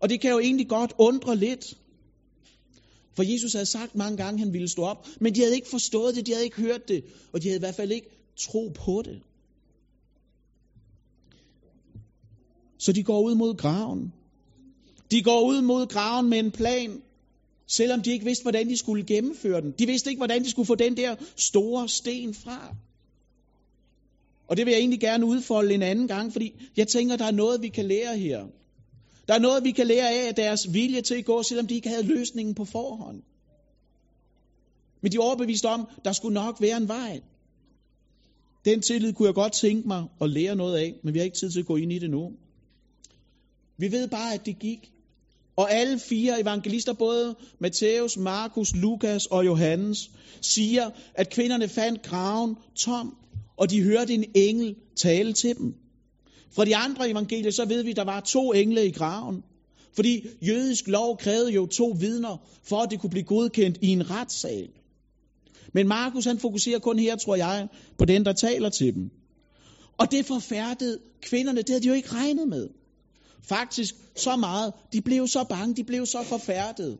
Og 0.00 0.08
det 0.08 0.20
kan 0.20 0.30
jo 0.30 0.38
egentlig 0.38 0.68
godt 0.68 0.92
undre 0.98 1.36
lidt. 1.36 1.78
For 3.16 3.22
Jesus 3.22 3.52
havde 3.52 3.66
sagt 3.66 3.94
mange 3.94 4.16
gange, 4.16 4.34
at 4.34 4.40
han 4.40 4.52
ville 4.52 4.68
stå 4.68 4.82
op, 4.82 5.06
men 5.20 5.34
de 5.34 5.40
havde 5.40 5.54
ikke 5.54 5.68
forstået 5.68 6.16
det, 6.16 6.26
de 6.26 6.32
havde 6.32 6.44
ikke 6.44 6.60
hørt 6.60 6.88
det, 6.88 7.04
og 7.32 7.42
de 7.42 7.48
havde 7.48 7.56
i 7.56 7.64
hvert 7.66 7.74
fald 7.74 7.92
ikke 7.92 8.08
tro 8.36 8.72
på 8.74 9.02
det. 9.04 9.20
Så 12.78 12.92
de 12.92 13.02
går 13.02 13.22
ud 13.22 13.34
mod 13.34 13.56
graven. 13.56 14.12
De 15.10 15.22
går 15.22 15.48
ud 15.48 15.62
mod 15.62 15.86
graven 15.86 16.30
med 16.30 16.38
en 16.38 16.50
plan, 16.50 17.02
selvom 17.66 18.02
de 18.02 18.10
ikke 18.12 18.24
vidste, 18.24 18.42
hvordan 18.42 18.68
de 18.68 18.76
skulle 18.76 19.04
gennemføre 19.04 19.60
den. 19.60 19.74
De 19.78 19.86
vidste 19.86 20.10
ikke, 20.10 20.20
hvordan 20.20 20.44
de 20.44 20.50
skulle 20.50 20.66
få 20.66 20.74
den 20.74 20.96
der 20.96 21.16
store 21.36 21.88
sten 21.88 22.34
fra. 22.34 22.74
Og 24.48 24.56
det 24.56 24.66
vil 24.66 24.72
jeg 24.72 24.78
egentlig 24.78 25.00
gerne 25.00 25.26
udfolde 25.26 25.74
en 25.74 25.82
anden 25.82 26.08
gang, 26.08 26.32
fordi 26.32 26.54
jeg 26.76 26.88
tænker, 26.88 27.16
der 27.16 27.24
er 27.24 27.30
noget, 27.30 27.62
vi 27.62 27.68
kan 27.68 27.84
lære 27.84 28.18
her. 28.18 28.46
Der 29.28 29.34
er 29.34 29.38
noget, 29.38 29.64
vi 29.64 29.70
kan 29.70 29.86
lære 29.86 30.10
af 30.10 30.34
deres 30.34 30.72
vilje 30.72 31.02
til 31.02 31.14
at 31.14 31.24
gå, 31.24 31.42
selvom 31.42 31.66
de 31.66 31.74
ikke 31.74 31.88
havde 31.88 32.02
løsningen 32.02 32.54
på 32.54 32.64
forhånd. 32.64 33.22
Men 35.00 35.12
de 35.12 35.16
er 35.16 35.20
overbevist 35.20 35.64
om, 35.64 35.88
der 36.04 36.12
skulle 36.12 36.34
nok 36.34 36.60
være 36.60 36.76
en 36.76 36.88
vej. 36.88 37.20
Den 38.64 38.82
tillid 38.82 39.12
kunne 39.12 39.26
jeg 39.26 39.34
godt 39.34 39.52
tænke 39.52 39.88
mig 39.88 40.04
at 40.20 40.30
lære 40.30 40.56
noget 40.56 40.76
af, 40.78 40.94
men 41.02 41.14
vi 41.14 41.18
har 41.18 41.24
ikke 41.24 41.36
tid 41.36 41.50
til 41.50 41.60
at 41.60 41.66
gå 41.66 41.76
ind 41.76 41.92
i 41.92 41.98
det 41.98 42.10
nu. 42.10 42.32
Vi 43.76 43.92
ved 43.92 44.08
bare, 44.08 44.34
at 44.34 44.46
det 44.46 44.58
gik. 44.58 44.92
Og 45.56 45.72
alle 45.72 45.98
fire 45.98 46.40
evangelister, 46.40 46.92
både 46.92 47.34
Matthæus, 47.60 48.16
Markus, 48.16 48.74
Lukas 48.74 49.26
og 49.26 49.46
Johannes, 49.46 50.10
siger, 50.40 50.90
at 51.14 51.30
kvinderne 51.30 51.68
fandt 51.68 52.02
graven 52.02 52.56
tom, 52.74 53.16
og 53.56 53.70
de 53.70 53.82
hørte 53.82 54.14
en 54.14 54.24
engel 54.34 54.74
tale 54.96 55.32
til 55.32 55.56
dem. 55.56 55.74
Fra 56.50 56.64
de 56.64 56.76
andre 56.76 57.10
evangelier, 57.10 57.50
så 57.50 57.64
ved 57.64 57.82
vi, 57.82 57.90
at 57.90 57.96
der 57.96 58.04
var 58.04 58.20
to 58.20 58.52
engle 58.52 58.86
i 58.86 58.90
graven. 58.90 59.42
Fordi 59.94 60.26
jødisk 60.42 60.88
lov 60.88 61.18
krævede 61.18 61.52
jo 61.52 61.66
to 61.66 61.96
vidner, 62.00 62.36
for 62.62 62.76
at 62.76 62.90
det 62.90 63.00
kunne 63.00 63.10
blive 63.10 63.24
godkendt 63.24 63.78
i 63.82 63.88
en 63.88 64.10
retssal. 64.10 64.68
Men 65.72 65.88
Markus 65.88 66.24
han 66.24 66.38
fokuserer 66.38 66.78
kun 66.78 66.98
her, 66.98 67.16
tror 67.16 67.36
jeg, 67.36 67.68
på 67.98 68.04
den, 68.04 68.24
der 68.24 68.32
taler 68.32 68.68
til 68.68 68.94
dem. 68.94 69.10
Og 69.98 70.10
det 70.10 70.26
forfærdede 70.26 70.98
kvinderne, 71.20 71.58
det 71.58 71.68
havde 71.68 71.82
de 71.82 71.88
jo 71.88 71.94
ikke 71.94 72.12
regnet 72.12 72.48
med. 72.48 72.68
Faktisk 73.42 73.94
så 74.16 74.36
meget, 74.36 74.72
de 74.92 75.00
blev 75.00 75.28
så 75.28 75.44
bange, 75.44 75.76
de 75.76 75.84
blev 75.84 76.06
så 76.06 76.22
forfærdet, 76.22 76.98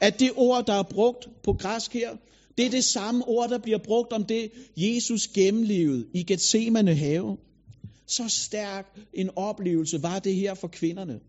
at 0.00 0.20
det 0.20 0.30
ord, 0.36 0.66
der 0.66 0.74
er 0.74 0.82
brugt 0.82 1.28
på 1.44 1.52
græsk 1.52 1.92
her, 1.92 2.16
det 2.58 2.66
er 2.66 2.70
det 2.70 2.84
samme 2.84 3.24
ord, 3.28 3.48
der 3.48 3.58
bliver 3.58 3.78
brugt 3.78 4.12
om 4.12 4.24
det, 4.24 4.50
Jesus 4.76 5.28
gennemlevede 5.28 6.06
i 6.14 6.22
Gethsemane 6.22 6.94
have. 6.94 7.36
Så 8.06 8.28
stærk 8.28 8.98
en 9.14 9.30
oplevelse 9.36 10.02
var 10.02 10.18
det 10.18 10.34
her 10.34 10.54
for 10.54 10.68
kvinderne. 10.68 11.20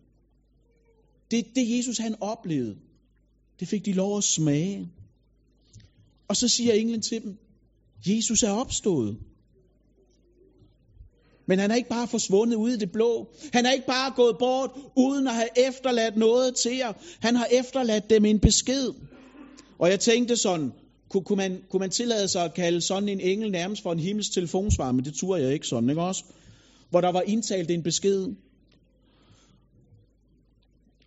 Det, 1.31 1.45
det 1.55 1.77
Jesus 1.77 1.97
han 1.97 2.15
oplevede, 2.21 2.75
det 3.59 3.67
fik 3.67 3.85
de 3.85 3.93
lov 3.93 4.17
at 4.17 4.23
smage. 4.23 4.87
Og 6.27 6.35
så 6.35 6.47
siger 6.47 6.73
englen 6.73 7.01
til 7.01 7.23
dem, 7.23 7.37
Jesus 8.07 8.43
er 8.43 8.51
opstået. 8.51 9.17
Men 11.45 11.59
han 11.59 11.71
er 11.71 11.75
ikke 11.75 11.89
bare 11.89 12.07
forsvundet 12.07 12.55
ud 12.55 12.71
i 12.71 12.77
det 12.77 12.91
blå. 12.91 13.27
Han 13.53 13.65
er 13.65 13.71
ikke 13.71 13.85
bare 13.87 14.11
gået 14.15 14.35
bort, 14.39 14.71
uden 14.97 15.27
at 15.27 15.33
have 15.33 15.67
efterladt 15.67 16.17
noget 16.17 16.55
til 16.55 16.77
jer. 16.77 16.93
Han 17.19 17.35
har 17.35 17.47
efterladt 17.51 18.09
dem 18.09 18.25
en 18.25 18.39
besked. 18.39 18.93
Og 19.79 19.89
jeg 19.89 19.99
tænkte 19.99 20.37
sådan, 20.37 20.71
kunne, 21.09 21.23
kunne, 21.23 21.37
man, 21.37 21.63
kunne 21.69 21.79
man 21.79 21.89
tillade 21.89 22.27
sig 22.27 22.43
at 22.43 22.53
kalde 22.53 22.81
sådan 22.81 23.09
en 23.09 23.19
engel 23.19 23.51
nærmest 23.51 23.83
for 23.83 23.91
en 23.91 23.99
himmels 23.99 24.29
telefonsvar, 24.29 24.91
men 24.91 25.05
det 25.05 25.13
turde 25.13 25.43
jeg 25.43 25.53
ikke 25.53 25.67
sådan, 25.67 25.89
ikke 25.89 26.01
også? 26.01 26.23
Hvor 26.89 27.01
der 27.01 27.11
var 27.11 27.21
indtalt 27.21 27.71
en 27.71 27.83
besked. 27.83 28.27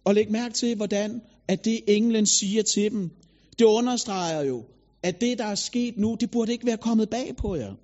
Og 0.05 0.14
læg 0.14 0.31
mærke 0.31 0.55
til, 0.55 0.76
hvordan 0.76 1.21
at 1.49 1.64
det 1.64 1.81
englen 1.88 2.26
siger 2.26 2.62
til 2.62 2.90
dem, 2.90 3.11
det 3.59 3.64
understreger 3.64 4.43
jo, 4.43 4.64
at 5.02 5.21
det, 5.21 5.38
der 5.38 5.45
er 5.45 5.55
sket 5.55 5.99
nu, 5.99 6.16
det 6.21 6.31
burde 6.31 6.52
ikke 6.52 6.66
være 6.66 6.76
kommet 6.76 7.11
bag 7.11 7.37
på 7.37 7.55
jer. 7.55 7.75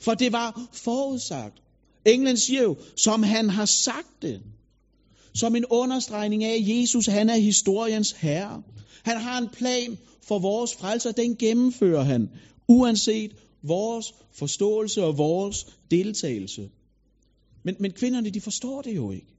For 0.00 0.14
det 0.14 0.32
var 0.32 0.60
forudsagt. 0.72 1.63
Englen 2.06 2.36
siger 2.36 2.62
jo, 2.62 2.76
som 2.96 3.22
han 3.22 3.50
har 3.50 3.64
sagt 3.64 4.22
det. 4.22 4.42
Som 5.34 5.56
en 5.56 5.64
understregning 5.64 6.44
af, 6.44 6.54
at 6.54 6.68
Jesus 6.68 7.06
han 7.06 7.30
er 7.30 7.36
historiens 7.36 8.12
herre. 8.12 8.62
Han 9.04 9.16
har 9.16 9.38
en 9.38 9.48
plan 9.48 9.98
for 10.22 10.38
vores 10.38 10.74
frelse, 10.74 11.08
og 11.08 11.16
den 11.16 11.36
gennemfører 11.36 12.02
han, 12.02 12.30
uanset 12.68 13.32
vores 13.62 14.14
forståelse 14.32 15.04
og 15.04 15.18
vores 15.18 15.66
deltagelse. 15.90 16.70
Men, 17.64 17.76
men 17.80 17.92
kvinderne, 17.92 18.30
de 18.30 18.40
forstår 18.40 18.82
det 18.82 18.96
jo 18.96 19.10
ikke. 19.10 19.34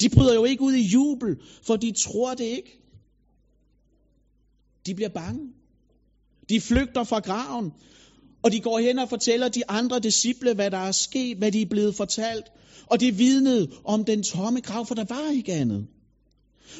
De 0.00 0.08
bryder 0.08 0.34
jo 0.34 0.44
ikke 0.44 0.62
ud 0.62 0.72
i 0.72 0.82
jubel, 0.82 1.36
for 1.62 1.76
de 1.76 1.92
tror 1.92 2.34
det 2.34 2.44
ikke. 2.44 2.78
De 4.86 4.94
bliver 4.94 5.08
bange. 5.08 5.52
De 6.48 6.60
flygter 6.60 7.04
fra 7.04 7.18
graven, 7.18 7.72
og 8.42 8.52
de 8.52 8.60
går 8.60 8.78
hen 8.78 8.98
og 8.98 9.08
fortæller 9.08 9.48
de 9.48 9.70
andre 9.70 9.98
disciple, 9.98 10.54
hvad 10.54 10.70
der 10.70 10.78
er 10.78 10.92
sket, 10.92 11.36
hvad 11.36 11.52
de 11.52 11.62
er 11.62 11.66
blevet 11.66 11.94
fortalt. 11.94 12.44
Og 12.86 13.00
de 13.00 13.14
vidnede 13.14 13.70
om 13.84 14.04
den 14.04 14.22
tomme 14.22 14.60
grav, 14.60 14.86
for 14.86 14.94
der 14.94 15.04
var 15.04 15.30
ikke 15.34 15.52
andet. 15.52 15.86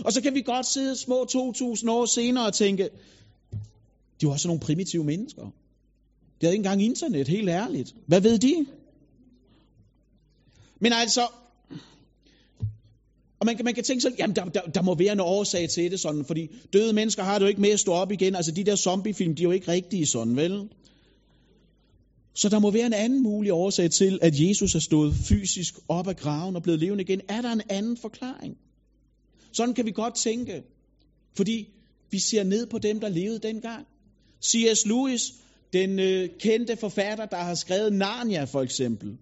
Og 0.05 0.13
så 0.13 0.23
kan 0.23 0.35
vi 0.35 0.43
godt 0.43 0.67
sidde 0.67 0.97
små 0.97 1.27
2.000 1.33 1.91
år 1.91 2.07
senere 2.07 2.47
og 2.47 2.55
tænke, 2.55 2.89
de 4.21 4.27
var 4.27 4.37
sådan 4.37 4.49
nogle 4.49 4.61
primitive 4.61 5.05
mennesker. 5.05 5.43
De 5.43 6.47
havde 6.47 6.55
ikke 6.55 6.61
engang 6.61 6.83
internet, 6.83 7.29
helt 7.29 7.49
ærligt. 7.49 7.95
Hvad 8.07 8.21
ved 8.21 8.39
de? 8.39 8.67
Men 10.81 10.93
altså, 10.93 11.29
og 13.41 13.47
man 13.47 13.57
kan, 13.57 13.65
man 13.65 13.75
kan 13.75 13.85
tænke 13.85 14.01
sådan, 14.01 14.19
jamen 14.19 14.37
der, 14.37 14.45
der, 14.45 14.61
der 14.61 14.83
må 14.83 14.95
være 14.95 15.13
en 15.13 15.21
årsag 15.21 15.69
til 15.69 15.91
det 15.91 16.01
sådan, 16.01 16.25
fordi 16.25 16.49
døde 16.73 16.93
mennesker 16.93 17.23
har 17.23 17.39
det 17.39 17.45
jo 17.45 17.49
ikke 17.49 17.61
med 17.61 17.71
at 17.71 17.81
stå 17.81 17.93
op 17.93 18.13
igen. 18.13 18.35
Altså 18.35 18.53
de 18.53 18.65
der 18.65 18.77
zombiefilm, 18.77 19.35
de 19.35 19.43
er 19.43 19.45
jo 19.45 19.51
ikke 19.51 19.69
rigtige 19.69 20.07
sådan, 20.07 20.37
vel? 20.37 20.69
Så 22.35 22.49
der 22.49 22.59
må 22.59 22.71
være 22.71 22.87
en 22.87 22.93
anden 22.93 23.23
mulig 23.23 23.53
årsag 23.53 23.91
til, 23.91 24.19
at 24.23 24.41
Jesus 24.41 24.75
er 24.75 24.79
stået 24.79 25.15
fysisk 25.15 25.75
op 25.89 26.09
af 26.09 26.17
graven 26.17 26.57
og 26.57 26.63
blevet 26.63 26.81
levende 26.81 27.03
igen. 27.03 27.21
Er 27.29 27.43
der 27.43 27.53
en 27.53 27.63
anden 27.69 27.97
forklaring? 27.97 28.57
Sådan 29.53 29.75
kan 29.75 29.87
vi 29.87 29.91
godt 29.91 30.15
tænke, 30.15 30.63
fordi 31.37 31.69
vi 32.11 32.19
ser 32.19 32.45
ned 32.45 32.67
på 32.67 32.79
dem, 32.79 33.01
der 33.01 33.09
levede 33.09 33.39
dengang. 33.39 33.87
C.S. 34.45 34.87
Lewis, 34.87 35.33
den 35.73 35.99
øh, 35.99 36.29
kendte 36.41 36.77
forfatter, 36.77 37.27
der 37.27 37.37
har 37.37 37.55
skrevet 37.55 37.93
Narnia 37.93 38.45
for 38.45 38.63
eksempel, 38.63 39.19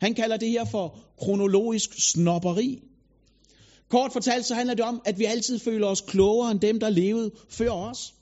han 0.00 0.14
kalder 0.14 0.36
det 0.36 0.48
her 0.48 0.64
for 0.64 0.98
kronologisk 1.18 1.90
snopperi. 2.12 2.82
Kort 3.88 4.12
fortalt 4.12 4.46
så 4.46 4.54
handler 4.54 4.74
det 4.74 4.84
om, 4.84 5.02
at 5.04 5.18
vi 5.18 5.24
altid 5.24 5.58
føler 5.58 5.86
os 5.86 6.00
klogere 6.00 6.50
end 6.50 6.60
dem, 6.60 6.80
der 6.80 6.90
levede 6.90 7.30
før 7.48 7.70
os. 7.70 8.14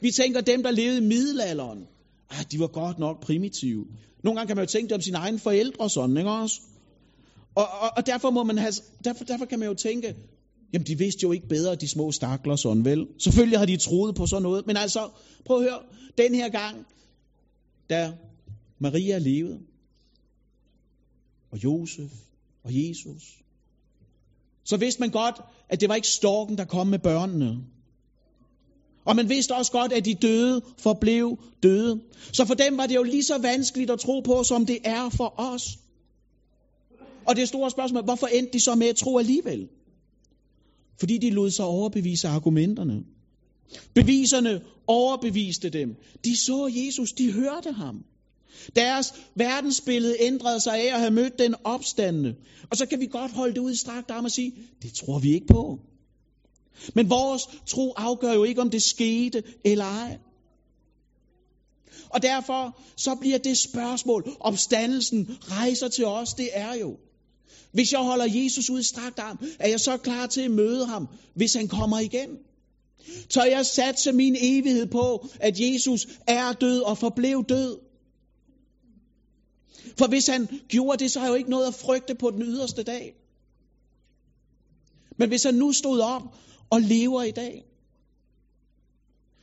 Vi 0.00 0.10
tænker, 0.10 0.40
dem, 0.40 0.62
der 0.62 0.70
levede 0.70 0.98
i 0.98 1.06
middelalderen, 1.06 1.86
ah, 2.38 2.44
de 2.50 2.60
var 2.60 2.66
godt 2.66 2.98
nok 2.98 3.20
primitive. 3.22 3.86
Nogle 4.24 4.38
gange 4.38 4.46
kan 4.46 4.56
man 4.56 4.64
jo 4.64 4.70
tænke 4.70 4.88
det 4.88 4.94
om 4.94 5.00
sine 5.00 5.16
egne 5.16 5.38
forældre 5.38 5.90
sådan, 5.90 6.16
ikke 6.16 6.30
også? 6.30 6.60
Og, 7.54 7.64
og, 7.64 7.90
og 7.96 8.06
derfor, 8.06 8.30
må 8.30 8.42
man 8.44 8.58
have, 8.58 8.72
derfor, 9.04 9.24
derfor 9.24 9.44
kan 9.44 9.58
man 9.58 9.68
jo 9.68 9.74
tænke, 9.74 10.16
jamen 10.72 10.86
de 10.86 10.98
vidste 10.98 11.22
jo 11.22 11.32
ikke 11.32 11.48
bedre, 11.48 11.74
de 11.74 11.88
små 11.88 12.12
stakler 12.12 12.56
sådan, 12.56 12.84
vel? 12.84 13.06
Selvfølgelig 13.18 13.58
har 13.58 13.66
de 13.66 13.76
troet 13.76 14.14
på 14.14 14.26
sådan 14.26 14.42
noget, 14.42 14.66
men 14.66 14.76
altså, 14.76 15.08
prøv 15.44 15.56
at 15.56 15.62
høre, 15.62 15.80
den 16.18 16.34
her 16.34 16.48
gang, 16.48 16.86
da 17.90 18.12
Maria 18.78 19.18
levede, 19.18 19.60
og 21.50 21.64
Josef 21.64 22.12
og 22.64 22.70
Jesus, 22.74 23.42
så 24.64 24.76
vidste 24.76 25.00
man 25.00 25.10
godt, 25.10 25.40
at 25.68 25.80
det 25.80 25.88
var 25.88 25.94
ikke 25.94 26.08
storken, 26.08 26.58
der 26.58 26.64
kom 26.64 26.86
med 26.86 26.98
børnene. 26.98 27.58
Og 29.04 29.16
man 29.16 29.28
vidste 29.28 29.54
også 29.54 29.72
godt, 29.72 29.92
at 29.92 30.04
de 30.04 30.14
døde 30.14 30.62
forblev 30.78 31.38
døde. 31.62 32.00
Så 32.32 32.44
for 32.44 32.54
dem 32.54 32.76
var 32.76 32.86
det 32.86 32.94
jo 32.94 33.02
lige 33.02 33.22
så 33.22 33.38
vanskeligt 33.38 33.90
at 33.90 34.00
tro 34.00 34.20
på, 34.20 34.42
som 34.44 34.66
det 34.66 34.78
er 34.84 35.08
for 35.08 35.34
os. 35.40 35.78
Og 37.26 37.36
det 37.36 37.48
store 37.48 37.70
spørgsmål, 37.70 38.04
hvorfor 38.04 38.26
endte 38.26 38.52
de 38.52 38.60
så 38.60 38.74
med 38.74 38.86
at 38.86 38.96
tro 38.96 39.18
alligevel? 39.18 39.68
Fordi 40.98 41.18
de 41.18 41.30
lod 41.30 41.50
sig 41.50 41.64
overbevise 41.64 42.28
argumenterne. 42.28 43.04
Beviserne 43.94 44.60
overbeviste 44.86 45.70
dem. 45.70 45.96
De 46.24 46.36
så 46.36 46.70
Jesus, 46.74 47.12
de 47.12 47.32
hørte 47.32 47.72
ham. 47.72 48.04
Deres 48.76 49.14
verdensbillede 49.34 50.16
ændrede 50.20 50.60
sig 50.60 50.74
af 50.74 50.94
at 50.94 51.00
have 51.00 51.10
mødt 51.10 51.38
den 51.38 51.54
opstandende. 51.64 52.34
Og 52.70 52.76
så 52.76 52.86
kan 52.86 53.00
vi 53.00 53.06
godt 53.06 53.32
holde 53.32 53.54
det 53.54 53.60
ud 53.60 53.72
i 53.72 53.76
strakt 53.76 54.10
arm 54.10 54.24
og 54.24 54.30
sige, 54.30 54.52
det 54.82 54.92
tror 54.92 55.18
vi 55.18 55.32
ikke 55.34 55.46
på. 55.46 55.78
Men 56.94 57.10
vores 57.10 57.42
tro 57.66 57.92
afgør 57.96 58.32
jo 58.32 58.44
ikke, 58.44 58.60
om 58.60 58.70
det 58.70 58.82
skete 58.82 59.42
eller 59.64 59.84
ej. 59.84 60.18
Og 62.08 62.22
derfor 62.22 62.78
så 62.96 63.14
bliver 63.14 63.38
det 63.38 63.58
spørgsmål, 63.58 64.36
opstandelsen 64.40 65.38
rejser 65.40 65.88
til 65.88 66.06
os, 66.06 66.34
det 66.34 66.48
er 66.52 66.74
jo, 66.74 66.96
hvis 67.72 67.92
jeg 67.92 68.00
holder 68.00 68.26
Jesus 68.28 68.70
ud 68.70 68.80
i 68.80 68.82
strakt 68.82 69.18
arm, 69.18 69.38
er 69.58 69.68
jeg 69.68 69.80
så 69.80 69.96
klar 69.96 70.26
til 70.26 70.40
at 70.40 70.50
møde 70.50 70.86
ham, 70.86 71.08
hvis 71.34 71.54
han 71.54 71.68
kommer 71.68 71.98
igen? 71.98 72.38
Så 73.28 73.44
jeg 73.44 73.66
satse 73.66 74.12
min 74.12 74.36
evighed 74.40 74.86
på, 74.86 75.26
at 75.40 75.60
Jesus 75.60 76.06
er 76.26 76.52
død 76.52 76.80
og 76.80 76.98
forblev 76.98 77.44
død. 77.48 77.78
For 79.98 80.08
hvis 80.08 80.26
han 80.26 80.48
gjorde 80.68 81.04
det, 81.04 81.10
så 81.10 81.18
har 81.18 81.26
jeg 81.26 81.30
jo 81.30 81.36
ikke 81.36 81.50
noget 81.50 81.66
at 81.66 81.74
frygte 81.74 82.14
på 82.14 82.30
den 82.30 82.42
yderste 82.42 82.82
dag. 82.82 83.14
Men 85.18 85.28
hvis 85.28 85.42
han 85.42 85.54
nu 85.54 85.72
stod 85.72 86.00
op 86.00 86.22
og 86.72 86.80
lever 86.80 87.22
i 87.22 87.30
dag, 87.30 87.64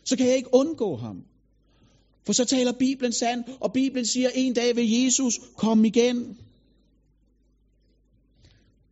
så 0.06 0.18
kan 0.18 0.28
jeg 0.28 0.36
ikke 0.36 0.54
undgå 0.54 0.96
ham. 0.96 1.24
For 2.26 2.34
så 2.34 2.46
taler 2.46 2.72
Bibelen 2.72 3.14
sand, 3.14 3.44
og 3.60 3.74
Bibelen 3.74 4.06
siger, 4.06 4.30
en 4.36 4.54
dag 4.54 4.76
vil 4.76 4.92
Jesus 4.92 5.40
komme 5.58 5.88
igen. 5.88 6.38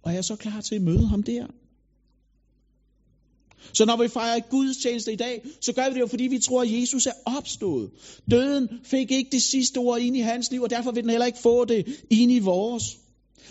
Og 0.04 0.12
jeg 0.12 0.18
er 0.18 0.22
så 0.22 0.36
klar 0.36 0.62
til 0.62 0.76
at 0.76 0.82
møde 0.82 1.08
ham 1.08 1.24
der. 1.24 1.48
Så 3.74 3.86
når 3.86 3.98
vi 4.04 4.08
fejrer 4.08 4.40
Guds 4.50 4.78
tjeneste 4.78 5.14
i 5.14 5.16
dag, 5.16 5.46
så 5.62 5.74
gør 5.74 5.90
vi 5.90 5.94
det 5.94 6.00
jo, 6.00 6.08
fordi 6.08 6.24
vi 6.24 6.40
tror, 6.40 6.62
at 6.62 6.72
Jesus 6.72 7.06
er 7.06 7.14
opstået. 7.26 7.92
Døden 8.32 8.70
fik 8.84 9.12
ikke 9.12 9.30
det 9.32 9.44
sidste 9.44 9.78
ord 9.78 10.00
ind 10.00 10.18
i 10.18 10.20
hans 10.20 10.52
liv, 10.52 10.62
og 10.62 10.70
derfor 10.70 10.92
vil 10.92 11.04
den 11.04 11.10
heller 11.10 11.26
ikke 11.26 11.40
få 11.40 11.66
det 11.66 12.06
ind 12.10 12.32
i 12.32 12.40
vores. 12.40 12.98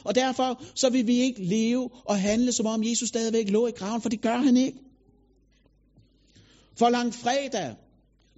Og 0.05 0.15
derfor 0.15 0.63
så 0.75 0.91
vil 0.91 1.07
vi 1.07 1.19
ikke 1.19 1.45
leve 1.45 1.91
og 2.05 2.21
handle, 2.21 2.53
som 2.53 2.67
om 2.67 2.85
Jesus 2.85 3.09
stadigvæk 3.09 3.51
lå 3.51 3.67
i 3.67 3.71
graven, 3.71 4.03
for 4.03 4.09
det 4.09 4.21
gør 4.21 4.37
han 4.37 4.57
ikke. 4.57 4.79
For 6.79 6.89
lang 6.89 7.15
fredag, 7.15 7.75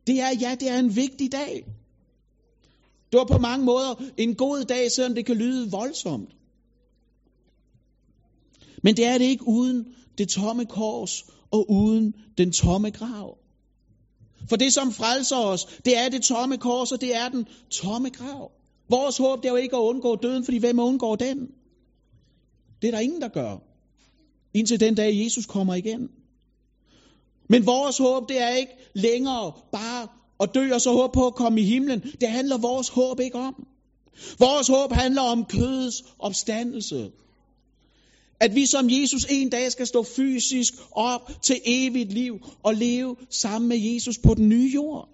det 0.06 0.20
er, 0.20 0.30
ja, 0.40 0.56
det 0.60 0.68
er 0.68 0.78
en 0.78 0.96
vigtig 0.96 1.32
dag. 1.32 1.64
Det 3.12 3.18
var 3.18 3.24
på 3.24 3.38
mange 3.38 3.64
måder 3.64 3.94
en 4.16 4.34
god 4.34 4.64
dag, 4.64 4.92
selvom 4.92 5.14
det 5.14 5.26
kan 5.26 5.36
lyde 5.36 5.70
voldsomt. 5.70 6.30
Men 8.82 8.96
det 8.96 9.04
er 9.04 9.18
det 9.18 9.24
ikke 9.24 9.48
uden 9.48 9.86
det 10.18 10.28
tomme 10.28 10.66
kors 10.66 11.24
og 11.50 11.70
uden 11.70 12.14
den 12.38 12.52
tomme 12.52 12.90
grav. 12.90 13.38
For 14.48 14.56
det, 14.56 14.72
som 14.72 14.92
frelser 14.92 15.36
os, 15.36 15.64
det 15.84 15.98
er 15.98 16.08
det 16.08 16.22
tomme 16.22 16.58
kors, 16.58 16.92
og 16.92 17.00
det 17.00 17.16
er 17.16 17.28
den 17.28 17.46
tomme 17.70 18.10
grav. 18.10 18.50
Vores 18.90 19.18
håb 19.18 19.42
det 19.42 19.48
er 19.48 19.53
jo 19.53 19.57
ikke 19.57 19.77
at 19.77 19.81
undgå 19.81 20.16
døden, 20.16 20.44
fordi 20.44 20.59
hvem 20.59 20.79
undgår 20.79 21.16
den? 21.16 21.38
Det 22.83 22.88
er 22.88 22.92
der 22.92 23.01
ingen, 23.01 23.20
der 23.20 23.29
gør. 23.29 23.57
indtil 24.55 24.81
den 24.81 24.94
dag 24.94 25.24
Jesus 25.24 25.46
kommer 25.46 25.74
igen. 25.74 26.09
Men 27.48 27.66
vores 27.66 27.98
håb, 27.98 28.29
det 28.29 28.42
er 28.42 28.48
ikke 28.48 28.72
længere 28.94 29.53
bare 29.72 30.09
at 30.40 30.51
dø 30.55 30.74
og 30.74 30.81
så 30.81 30.92
håbe 30.92 31.12
på 31.12 31.27
at 31.27 31.35
komme 31.35 31.61
i 31.61 31.64
himlen. 31.64 32.01
Det 32.20 32.29
handler 32.29 32.59
vores 32.59 32.88
håb 32.88 33.20
ikke 33.20 33.38
om. 33.38 33.66
Vores 34.38 34.68
håb 34.68 34.92
handler 34.92 35.22
om 35.22 35.44
kødets 35.44 36.05
opstandelse. 36.18 37.11
At 38.40 38.55
vi 38.55 38.66
som 38.66 38.90
Jesus 38.90 39.27
en 39.31 39.51
dag 39.51 39.72
skal 39.72 39.87
stå 39.87 40.03
fysisk 40.03 40.74
op 40.92 41.31
til 41.42 41.61
evigt 41.64 42.12
liv 42.12 42.38
og 42.62 42.74
leve 42.74 43.16
sammen 43.31 43.68
med 43.68 43.77
Jesus 43.77 44.18
på 44.18 44.35
den 44.35 44.48
nye 44.48 44.70
jord. 44.74 45.09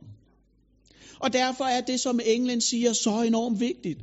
Og 1.20 1.32
derfor 1.32 1.64
er 1.64 1.80
det, 1.80 2.00
som 2.00 2.20
englen 2.24 2.60
siger, 2.60 2.92
så 2.92 3.22
enormt 3.22 3.60
vigtigt. 3.60 4.00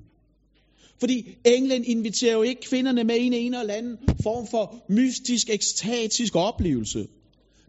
Fordi 1.00 1.36
englen 1.46 1.86
inviterer 1.86 2.34
jo 2.34 2.42
ikke 2.42 2.62
kvinderne 2.62 3.04
med 3.04 3.16
i 3.16 3.26
en 3.26 3.54
eller 3.54 3.74
anden 3.74 3.98
form 4.24 4.48
for 4.48 4.84
mystisk, 4.90 5.50
ekstatisk 5.50 6.36
oplevelse. 6.36 7.08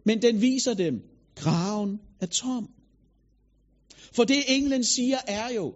Men 0.05 0.21
den 0.21 0.41
viser 0.41 0.73
dem, 0.73 1.01
graven 1.35 1.99
er 2.21 2.25
tom. 2.25 2.69
For 4.15 4.23
det 4.23 4.43
englen 4.47 4.83
siger 4.83 5.17
er 5.27 5.53
jo, 5.53 5.73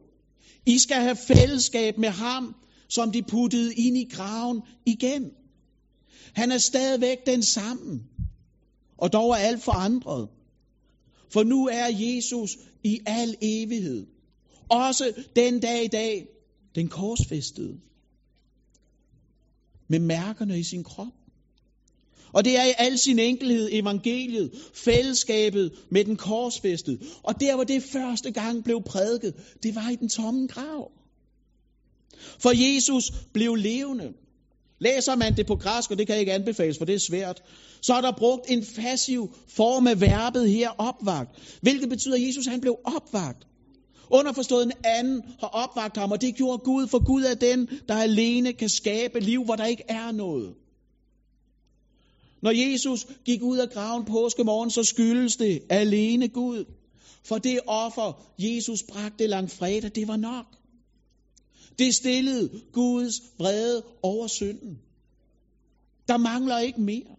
I 0.66 0.80
skal 0.80 0.98
have 0.98 1.16
fællesskab 1.16 1.98
med 1.98 2.10
ham, 2.10 2.56
som 2.90 3.12
de 3.12 3.24
puttede 3.24 3.76
ind 3.76 3.98
i 3.98 4.08
graven 4.12 4.62
igen. 4.86 5.32
Han 6.34 6.52
er 6.52 6.58
stadigvæk 6.58 7.18
den 7.26 7.44
samme, 7.44 8.00
og 8.98 9.14
dog 9.14 9.32
er 9.32 9.36
alt 9.36 9.64
forandret. 9.64 10.28
For 11.34 11.44
nu 11.44 11.68
er 11.68 11.88
Jesus 11.92 12.58
i 12.88 13.00
al 13.06 13.36
evighed. 13.42 14.06
Også 14.70 15.14
den 15.36 15.60
dag 15.60 15.84
i 15.84 15.88
dag, 15.88 16.28
den 16.76 16.88
korsfæstede. 16.88 17.80
Med 19.90 20.00
mærkerne 20.00 20.60
i 20.60 20.64
sin 20.64 20.84
krop. 20.84 21.14
Og 22.34 22.46
det 22.46 22.58
er 22.58 22.64
i 22.64 22.74
al 22.78 22.98
sin 22.98 23.20
enkelhed 23.20 23.70
evangeliet, 23.72 24.52
fællesskabet 24.74 25.72
med 25.92 26.06
den 26.06 26.16
korsfæstede. 26.16 27.00
Og 27.24 27.40
der 27.40 27.56
hvor 27.56 27.64
det 27.64 27.84
første 27.84 28.32
gang 28.32 28.64
blev 28.64 28.82
prædiket, 28.84 29.34
det 29.64 29.76
var 29.76 29.90
i 29.90 29.96
den 29.96 30.10
tomme 30.10 30.48
grav. 30.48 30.92
For 32.40 32.76
Jesus 32.76 33.12
blev 33.34 33.56
levende. 33.56 34.14
Læser 34.80 35.16
man 35.16 35.38
det 35.38 35.46
på 35.48 35.56
græsk, 35.56 35.92
og 35.92 35.98
det 35.98 36.08
kan 36.08 36.20
ikke 36.20 36.34
anbefales, 36.34 36.78
for 36.78 36.86
det 36.86 36.96
er 36.96 37.00
svært, 37.00 37.44
så 37.82 37.94
er 37.94 38.02
der 38.02 38.12
brugt 38.12 38.52
en 38.52 38.66
passiv 38.76 39.36
form 39.48 39.88
af 39.88 40.02
verbet 40.02 40.50
her, 40.50 40.70
opvagt. 40.70 41.30
Hvilket 41.62 41.90
betyder, 41.90 42.16
at 42.16 42.22
Jesus 42.22 42.46
han 42.46 42.62
blev 42.62 42.78
opvagt. 42.84 43.48
Underforstået 44.10 44.66
en 44.66 44.72
anden 44.84 45.22
har 45.40 45.48
opvagt 45.48 45.98
ham, 45.98 46.12
og 46.12 46.22
det 46.22 46.36
gjorde 46.36 46.58
Gud, 46.58 46.88
for 46.88 47.06
Gud 47.06 47.24
er 47.24 47.34
den, 47.34 47.70
der 47.88 47.96
alene 47.96 48.54
kan 48.54 48.70
skabe 48.70 49.20
liv, 49.20 49.44
hvor 49.44 49.56
der 49.56 49.66
ikke 49.66 49.84
er 49.88 50.12
noget. 50.12 50.54
Når 52.42 52.52
Jesus 52.52 53.08
gik 53.26 53.42
ud 53.44 53.58
af 53.58 53.70
graven 53.70 54.06
påskemorgen, 54.06 54.72
så 54.72 54.84
skyldes 54.84 55.36
det 55.36 55.62
alene 55.70 56.28
Gud. 56.28 56.66
For 57.24 57.38
det 57.38 57.60
offer, 57.68 58.22
Jesus 58.40 58.84
bragte 58.84 59.28
langfredag, 59.28 59.92
det 59.96 60.08
var 60.08 60.18
nok. 60.18 60.46
Det 61.80 61.96
stillede 61.96 62.62
Guds 62.74 63.14
vrede 63.38 63.84
over 64.04 64.28
synden. 64.28 64.80
Der 66.08 66.18
mangler 66.18 66.60
ikke 66.60 66.82
mere. 66.82 67.16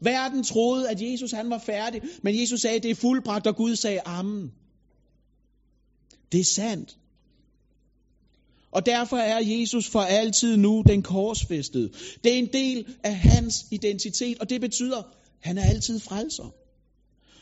Verden 0.00 0.44
troede, 0.44 0.90
at 0.90 1.02
Jesus 1.02 1.30
han 1.32 1.50
var 1.50 1.58
færdig, 1.58 2.02
men 2.22 2.40
Jesus 2.40 2.60
sagde, 2.60 2.80
det 2.80 2.90
er 2.90 2.94
fuldbragt, 2.94 3.46
og 3.46 3.56
Gud 3.56 3.76
sagde, 3.76 4.00
amen. 4.00 4.52
Det 6.32 6.40
er 6.40 6.44
sandt. 6.44 6.98
Og 8.72 8.86
derfor 8.86 9.16
er 9.16 9.40
Jesus 9.44 9.88
for 9.88 10.00
altid 10.00 10.56
nu 10.56 10.82
den 10.86 11.02
korsfæstede. 11.02 11.90
Det 12.24 12.34
er 12.34 12.38
en 12.38 12.52
del 12.52 12.86
af 13.04 13.16
hans 13.16 13.66
identitet, 13.70 14.38
og 14.38 14.50
det 14.50 14.60
betyder, 14.60 14.98
at 14.98 15.04
han 15.40 15.58
er 15.58 15.62
altid 15.62 16.00
frelser. 16.00 16.54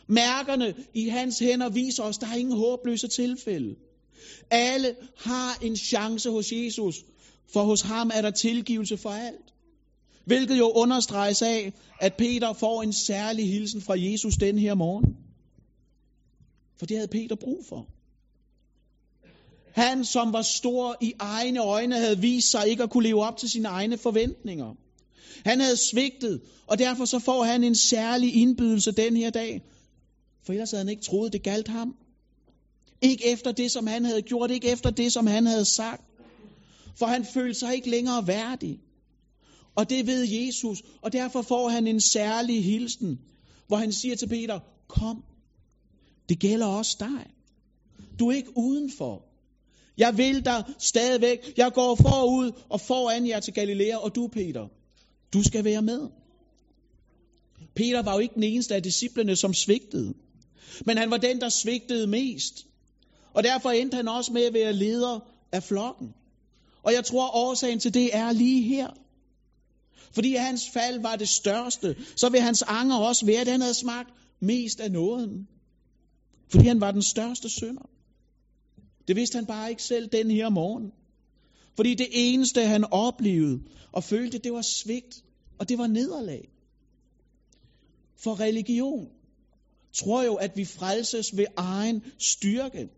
Mærkerne 0.09 0.75
i 0.95 1.09
hans 1.09 1.38
hænder 1.38 1.69
viser 1.69 2.03
os, 2.03 2.16
at 2.16 2.21
der 2.21 2.27
er 2.29 2.37
ingen 2.37 2.57
håbløse 2.57 3.09
tilfælde. 3.09 3.77
Alle 4.50 4.94
har 5.16 5.59
en 5.62 5.76
chance 5.76 6.31
hos 6.31 6.52
Jesus, 6.52 7.05
for 7.52 7.62
hos 7.62 7.81
ham 7.81 8.11
er 8.14 8.22
der 8.22 8.31
tilgivelse 8.31 8.96
for 8.96 9.11
alt. 9.11 9.55
Hvilket 10.24 10.59
jo 10.59 10.70
understreges 10.70 11.42
af, 11.42 11.72
at 12.00 12.14
Peter 12.14 12.52
får 12.52 12.83
en 12.83 12.92
særlig 12.92 13.48
hilsen 13.50 13.83
fra 13.83 13.94
Jesus 13.98 14.35
den 14.35 14.59
her 14.59 14.74
morgen. 14.74 15.16
For 16.79 16.87
det 16.87 16.96
havde 16.96 17.09
Peter 17.09 17.37
brug 17.37 17.64
for. 17.68 17.87
Han, 19.72 20.05
som 20.05 20.33
var 20.33 20.42
stor 20.42 20.96
i 21.00 21.12
egne 21.18 21.61
øjne, 21.61 21.98
havde 21.98 22.20
vist 22.20 22.50
sig 22.50 22.68
ikke 22.68 22.83
at 22.83 22.90
kunne 22.90 23.05
leve 23.05 23.24
op 23.24 23.37
til 23.37 23.50
sine 23.50 23.68
egne 23.68 23.98
forventninger. 23.98 24.74
Han 25.44 25.61
havde 25.61 25.76
svigtet, 25.76 26.40
og 26.66 26.79
derfor 26.79 27.05
så 27.05 27.18
får 27.18 27.44
han 27.44 27.64
en 27.64 27.74
særlig 27.74 28.35
indbydelse 28.35 28.92
den 28.92 29.16
her 29.16 29.31
dag. 29.31 29.62
For 30.44 30.52
ellers 30.52 30.70
havde 30.70 30.85
han 30.85 30.88
ikke 30.88 31.02
troet, 31.02 31.33
det 31.33 31.42
galt 31.42 31.68
ham. 31.68 31.94
Ikke 33.02 33.26
efter 33.26 33.52
det, 33.52 33.70
som 33.70 33.87
han 33.87 34.04
havde 34.04 34.22
gjort, 34.22 34.50
ikke 34.50 34.68
efter 34.68 34.90
det, 34.90 35.12
som 35.12 35.26
han 35.26 35.46
havde 35.46 35.64
sagt. 35.64 36.02
For 36.98 37.06
han 37.06 37.24
følte 37.35 37.59
sig 37.59 37.74
ikke 37.74 37.90
længere 37.90 38.26
værdig. 38.26 38.78
Og 39.76 39.90
det 39.90 40.06
ved 40.06 40.28
Jesus, 40.28 40.82
og 41.02 41.12
derfor 41.12 41.42
får 41.42 41.68
han 41.68 41.87
en 41.87 42.00
særlig 42.00 42.64
hilsen, 42.64 43.20
hvor 43.66 43.76
han 43.76 43.92
siger 43.92 44.16
til 44.16 44.28
Peter, 44.28 44.61
kom, 44.88 45.24
det 46.28 46.38
gælder 46.38 46.66
også 46.66 46.96
dig. 47.00 47.26
Du 48.18 48.28
er 48.28 48.37
ikke 48.37 48.56
udenfor. 48.56 49.22
Jeg 49.98 50.18
vil 50.18 50.44
dig 50.44 50.64
stadigvæk. 50.78 51.52
Jeg 51.56 51.72
går 51.72 51.94
forud 51.94 52.52
og 52.68 52.80
foran 52.80 53.28
jer 53.28 53.40
til 53.40 53.54
Galilea, 53.54 53.96
og 53.96 54.14
du, 54.14 54.28
Peter, 54.28 54.68
du 55.32 55.42
skal 55.42 55.64
være 55.64 55.82
med. 55.82 56.09
Peter 57.74 58.02
var 58.02 58.12
jo 58.12 58.18
ikke 58.18 58.35
den 58.35 58.42
eneste 58.42 58.74
af 58.74 58.82
disciplene, 58.82 59.37
som 59.37 59.54
svigtede. 59.54 60.14
Men 60.87 60.98
han 60.98 61.11
var 61.11 61.16
den, 61.16 61.40
der 61.40 61.48
svigtede 61.48 62.06
mest. 62.06 62.66
Og 63.37 63.44
derfor 63.44 63.70
endte 63.70 63.96
han 63.96 64.09
også 64.09 64.33
med 64.33 64.42
at 64.42 64.55
være 64.55 64.72
leder 64.72 65.20
af 65.53 65.62
flokken. 65.62 66.14
Og 66.83 66.92
jeg 66.92 67.05
tror, 67.05 67.37
årsagen 67.37 67.81
til 67.81 67.94
det 67.94 68.16
er 68.16 68.33
lige 68.33 68.62
her. 68.62 68.88
Fordi 70.12 70.35
hans 70.35 70.70
fald 70.72 71.01
var 71.01 71.16
det 71.16 71.29
største, 71.29 71.96
så 72.16 72.29
vil 72.29 72.40
hans 72.40 72.62
anger 72.62 72.96
også 72.96 73.27
være, 73.27 73.40
at 73.40 73.49
han 73.49 73.61
havde 73.61 73.75
smagt 73.75 74.11
mest 74.40 74.81
af 74.81 74.90
nåden. 74.92 75.49
Fordi 76.51 76.66
han 76.66 76.81
var 76.81 76.90
den 76.90 77.03
største 77.03 77.49
synder. 77.49 77.90
Det 79.09 79.16
vidste 79.16 79.37
han 79.37 79.46
bare 79.46 79.70
ikke 79.70 79.83
selv 79.83 80.09
den 80.09 80.31
her 80.31 80.49
morgen. 80.49 80.92
Fordi 81.77 81.94
det 81.94 82.09
eneste, 82.12 82.62
han 82.64 82.85
oplevede 82.85 83.61
og 83.92 84.05
følte, 84.05 84.38
det 84.38 84.53
var 84.53 84.62
svigt, 84.62 85.25
og 85.59 85.68
det 85.68 85.79
var 85.79 85.87
nederlag. 85.87 86.49
For 88.16 88.40
religion 88.40 89.09
tror 89.92 90.22
jo, 90.22 90.35
at 90.35 90.57
vi 90.57 90.64
frelses 90.64 91.37
ved 91.37 91.46
egen 91.57 92.03
styrke. 92.18 92.88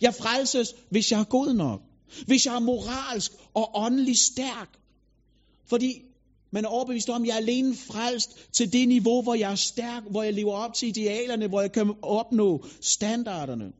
Jeg 0.00 0.14
frelses, 0.14 0.74
hvis 0.90 1.12
jeg 1.12 1.20
er 1.20 1.24
god 1.24 1.54
nok. 1.54 1.80
Hvis 2.26 2.46
jeg 2.46 2.54
er 2.54 2.60
moralsk 2.60 3.32
og 3.54 3.70
åndelig 3.74 4.18
stærk. 4.18 4.68
Fordi 5.68 6.02
man 6.52 6.64
er 6.64 6.68
overbevist 6.68 7.10
om, 7.10 7.22
at 7.22 7.28
jeg 7.28 7.34
er 7.34 7.38
alene 7.38 7.74
frelst 7.74 8.52
til 8.52 8.72
det 8.72 8.88
niveau, 8.88 9.22
hvor 9.22 9.34
jeg 9.34 9.50
er 9.50 9.54
stærk, 9.54 10.02
hvor 10.10 10.22
jeg 10.22 10.34
lever 10.34 10.52
op 10.52 10.74
til 10.74 10.88
idealerne, 10.88 11.48
hvor 11.48 11.60
jeg 11.60 11.72
kan 11.72 11.94
opnå 12.02 12.64
standarderne. 12.80 13.72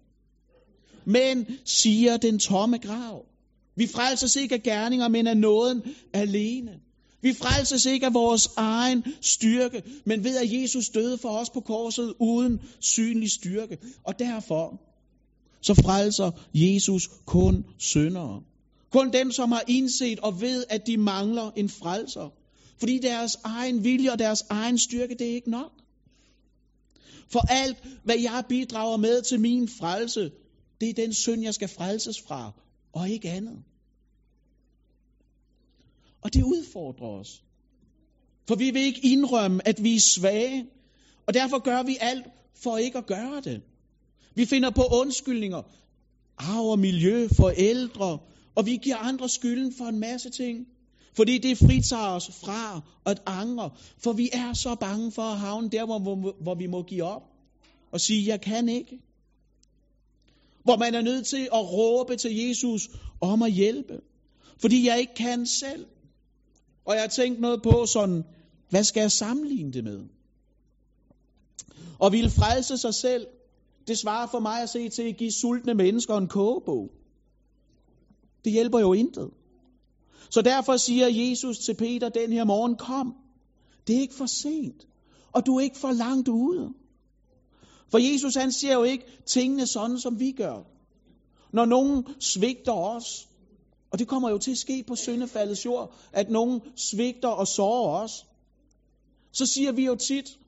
Men, 1.06 1.46
siger 1.64 2.16
den 2.16 2.38
tomme 2.38 2.78
grav, 2.78 3.24
vi 3.76 3.86
frelses 3.86 4.36
ikke 4.36 4.54
af 4.54 4.62
gerninger, 4.62 5.08
men 5.08 5.26
af 5.26 5.36
nåden 5.36 5.82
alene. 6.12 6.80
Vi 7.22 7.34
frelses 7.34 7.86
ikke 7.86 8.06
af 8.06 8.14
vores 8.14 8.48
egen 8.56 9.04
styrke, 9.20 9.82
men 10.06 10.24
ved 10.24 10.36
at 10.36 10.52
Jesus 10.52 10.88
døde 10.88 11.18
for 11.18 11.28
os 11.28 11.50
på 11.50 11.60
korset 11.60 12.14
uden 12.20 12.60
synlig 12.80 13.30
styrke. 13.30 13.78
Og 14.04 14.18
derfor 14.18 14.80
så 15.66 15.74
frelser 15.74 16.30
Jesus 16.54 17.10
kun 17.26 17.64
syndere. 17.78 18.42
Kun 18.90 19.12
dem, 19.12 19.32
som 19.32 19.52
har 19.52 19.62
indset 19.68 20.20
og 20.20 20.40
ved, 20.40 20.64
at 20.68 20.86
de 20.86 20.96
mangler 20.96 21.50
en 21.56 21.68
frelser. 21.68 22.28
Fordi 22.78 22.98
deres 22.98 23.36
egen 23.44 23.84
vilje 23.84 24.12
og 24.12 24.18
deres 24.18 24.42
egen 24.50 24.78
styrke, 24.78 25.14
det 25.14 25.30
er 25.30 25.34
ikke 25.34 25.50
nok. 25.50 25.72
For 27.32 27.52
alt, 27.52 27.76
hvad 28.04 28.18
jeg 28.18 28.44
bidrager 28.48 28.96
med 28.96 29.22
til 29.22 29.40
min 29.40 29.68
frelse, 29.68 30.30
det 30.80 30.88
er 30.90 30.94
den 30.94 31.14
synd, 31.14 31.42
jeg 31.42 31.54
skal 31.54 31.68
frelses 31.68 32.20
fra, 32.20 32.52
og 32.92 33.08
ikke 33.08 33.30
andet. 33.30 33.58
Og 36.22 36.34
det 36.34 36.42
udfordrer 36.42 37.08
os. 37.08 37.42
For 38.48 38.54
vi 38.54 38.70
vil 38.70 38.82
ikke 38.82 39.00
indrømme, 39.06 39.68
at 39.68 39.82
vi 39.82 39.94
er 39.94 40.00
svage, 40.16 40.66
og 41.26 41.34
derfor 41.34 41.58
gør 41.58 41.82
vi 41.82 41.96
alt 42.00 42.26
for 42.62 42.76
ikke 42.76 42.98
at 42.98 43.06
gøre 43.06 43.40
det. 43.40 43.62
Vi 44.36 44.44
finder 44.44 44.70
på 44.70 44.82
undskyldninger, 44.82 45.62
arv 46.38 46.66
og 46.70 46.78
miljø, 46.78 47.28
forældre, 47.36 48.18
og 48.54 48.66
vi 48.66 48.76
giver 48.76 48.96
andre 48.96 49.28
skylden 49.28 49.72
for 49.78 49.84
en 49.84 49.98
masse 49.98 50.30
ting. 50.30 50.66
Fordi 51.16 51.38
det 51.38 51.58
fritager 51.58 52.08
os 52.08 52.30
fra 52.44 52.80
at 53.06 53.22
angre. 53.26 53.70
For 53.98 54.12
vi 54.12 54.30
er 54.32 54.52
så 54.52 54.74
bange 54.74 55.12
for 55.12 55.22
at 55.22 55.38
havne 55.38 55.70
der, 55.70 55.84
hvor, 55.84 55.98
hvor, 55.98 56.36
hvor 56.40 56.54
vi 56.54 56.66
må 56.66 56.82
give 56.82 57.04
op. 57.04 57.22
Og 57.92 58.00
sige, 58.00 58.28
jeg 58.28 58.40
kan 58.40 58.68
ikke. 58.68 59.00
Hvor 60.64 60.76
man 60.76 60.94
er 60.94 61.02
nødt 61.02 61.26
til 61.26 61.48
at 61.52 61.72
råbe 61.72 62.16
til 62.16 62.36
Jesus 62.36 62.88
om 63.20 63.42
at 63.42 63.52
hjælpe. 63.52 64.00
Fordi 64.58 64.86
jeg 64.86 65.00
ikke 65.00 65.14
kan 65.14 65.46
selv. 65.46 65.86
Og 66.84 66.94
jeg 66.94 67.02
har 67.02 67.08
tænkt 67.08 67.40
noget 67.40 67.62
på 67.62 67.86
sådan 67.86 68.24
Hvad 68.70 68.84
skal 68.84 69.00
jeg 69.00 69.12
sammenligne 69.12 69.72
det 69.72 69.84
med? 69.84 70.00
Og 71.98 72.12
ville 72.12 72.30
frelse 72.30 72.78
sig 72.78 72.94
selv, 72.94 73.26
det 73.86 73.98
svarer 73.98 74.26
for 74.26 74.40
mig 74.40 74.62
at 74.62 74.68
se 74.68 74.88
til 74.88 75.02
at 75.02 75.16
give 75.16 75.32
sultne 75.32 75.74
mennesker 75.74 76.16
en 76.16 76.28
kogebog. 76.28 76.90
Det 78.44 78.52
hjælper 78.52 78.78
jo 78.78 78.92
intet. 78.92 79.30
Så 80.30 80.42
derfor 80.42 80.76
siger 80.76 81.06
Jesus 81.06 81.58
til 81.58 81.74
Peter 81.74 82.08
den 82.08 82.32
her 82.32 82.44
morgen, 82.44 82.76
kom, 82.76 83.14
det 83.86 83.96
er 83.96 84.00
ikke 84.00 84.14
for 84.14 84.26
sent, 84.26 84.86
og 85.32 85.46
du 85.46 85.56
er 85.56 85.60
ikke 85.60 85.78
for 85.78 85.92
langt 85.92 86.28
ude. 86.28 86.72
For 87.90 87.98
Jesus 87.98 88.34
han 88.34 88.52
siger 88.52 88.74
jo 88.74 88.82
ikke 88.82 89.04
tingene 89.26 89.66
sådan, 89.66 89.98
som 89.98 90.20
vi 90.20 90.32
gør. 90.32 90.62
Når 91.52 91.64
nogen 91.64 92.06
svigter 92.20 92.72
os, 92.72 93.28
og 93.90 93.98
det 93.98 94.08
kommer 94.08 94.30
jo 94.30 94.38
til 94.38 94.50
at 94.50 94.58
ske 94.58 94.84
på 94.88 94.96
syndefaldets 94.96 95.64
jord, 95.64 95.94
at 96.12 96.30
nogen 96.30 96.60
svigter 96.76 97.28
og 97.28 97.46
sårer 97.46 98.02
os, 98.02 98.26
så 99.32 99.46
siger 99.46 99.72
vi 99.72 99.84
jo 99.84 99.94
tit, 99.94 100.38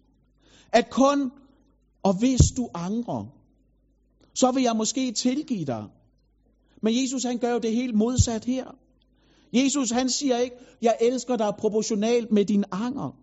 at 0.72 0.90
kun 0.90 1.31
og 2.02 2.18
hvis 2.18 2.40
du 2.56 2.68
angrer, 2.74 3.24
så 4.34 4.52
vil 4.52 4.62
jeg 4.62 4.76
måske 4.76 5.12
tilgive 5.12 5.64
dig. 5.64 5.84
Men 6.82 7.02
Jesus 7.02 7.24
han 7.24 7.38
gør 7.38 7.52
jo 7.52 7.58
det 7.58 7.74
helt 7.74 7.94
modsat 7.94 8.44
her. 8.44 8.64
Jesus 9.52 9.90
han 9.90 10.08
siger 10.11 10.38
ikke, 10.38 10.56
jeg 10.82 10.96
elsker 11.00 11.37
dig 11.37 11.52
proportionalt 11.58 12.32
med 12.32 12.44
din 12.44 12.64
anger. 12.72 13.16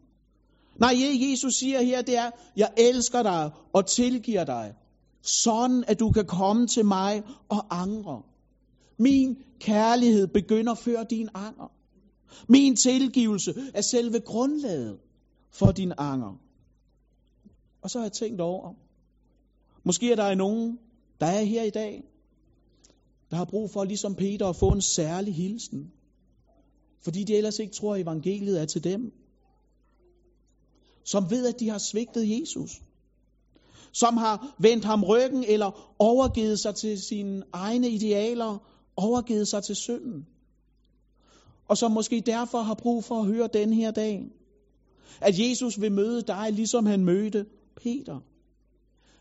Nej, 0.79 0.93
Jesus 1.31 1.53
siger 1.53 1.81
her, 1.81 2.01
det 2.01 2.17
er, 2.17 2.31
jeg 2.55 2.71
elsker 2.77 3.23
dig 3.23 3.51
og 3.73 3.85
tilgiver 3.85 4.43
dig, 4.43 4.73
sådan 5.21 5.83
at 5.87 5.99
du 5.99 6.11
kan 6.11 6.25
komme 6.25 6.67
til 6.67 6.85
mig 6.85 7.23
og 7.49 7.81
angre. 7.81 8.21
Min 8.99 9.35
kærlighed 9.59 10.27
begynder 10.27 10.73
før 10.75 11.03
din 11.03 11.29
anger. 11.33 11.71
Min 12.49 12.75
tilgivelse 12.75 13.53
er 13.73 13.81
selve 13.81 14.19
grundlaget 14.19 14.97
for 15.51 15.71
din 15.71 15.91
anger. 15.97 16.44
Og 17.85 17.91
så 17.91 17.99
har 17.99 18.05
jeg 18.05 18.11
tænkt 18.11 18.41
over, 18.41 18.73
måske 19.83 20.11
er 20.11 20.15
der 20.15 20.35
nogen, 20.35 20.79
der 21.19 21.25
er 21.25 21.43
her 21.43 21.63
i 21.63 21.69
dag, 21.69 22.03
der 23.29 23.35
har 23.37 23.45
brug 23.45 23.69
for, 23.69 23.83
ligesom 23.83 24.15
Peter, 24.15 24.47
at 24.47 24.55
få 24.55 24.69
en 24.69 24.81
særlig 24.81 25.35
hilsen. 25.35 25.91
Fordi 27.03 27.23
de 27.23 27.35
ellers 27.35 27.59
ikke 27.59 27.73
tror, 27.73 27.95
at 27.95 28.01
evangeliet 28.01 28.61
er 28.61 28.65
til 28.65 28.83
dem. 28.83 29.11
Som 31.03 31.29
ved, 31.29 31.47
at 31.47 31.59
de 31.59 31.69
har 31.69 31.77
svigtet 31.77 32.39
Jesus. 32.39 32.81
Som 33.91 34.17
har 34.17 34.55
vendt 34.59 34.85
ham 34.85 35.03
ryggen 35.03 35.43
eller 35.43 35.95
overgivet 35.99 36.59
sig 36.59 36.75
til 36.75 37.01
sine 37.01 37.43
egne 37.53 37.89
idealer, 37.89 38.57
overgivet 38.97 39.47
sig 39.47 39.63
til 39.63 39.75
synden. 39.75 40.25
Og 41.69 41.77
som 41.77 41.91
måske 41.91 42.23
derfor 42.25 42.61
har 42.61 42.75
brug 42.75 43.03
for 43.03 43.19
at 43.19 43.25
høre 43.25 43.49
den 43.53 43.73
her 43.73 43.91
dag, 43.91 44.31
at 45.21 45.39
Jesus 45.39 45.81
vil 45.81 45.91
møde 45.91 46.21
dig, 46.21 46.51
ligesom 46.51 46.85
han 46.85 47.05
mødte 47.05 47.45
Peter. 47.81 48.19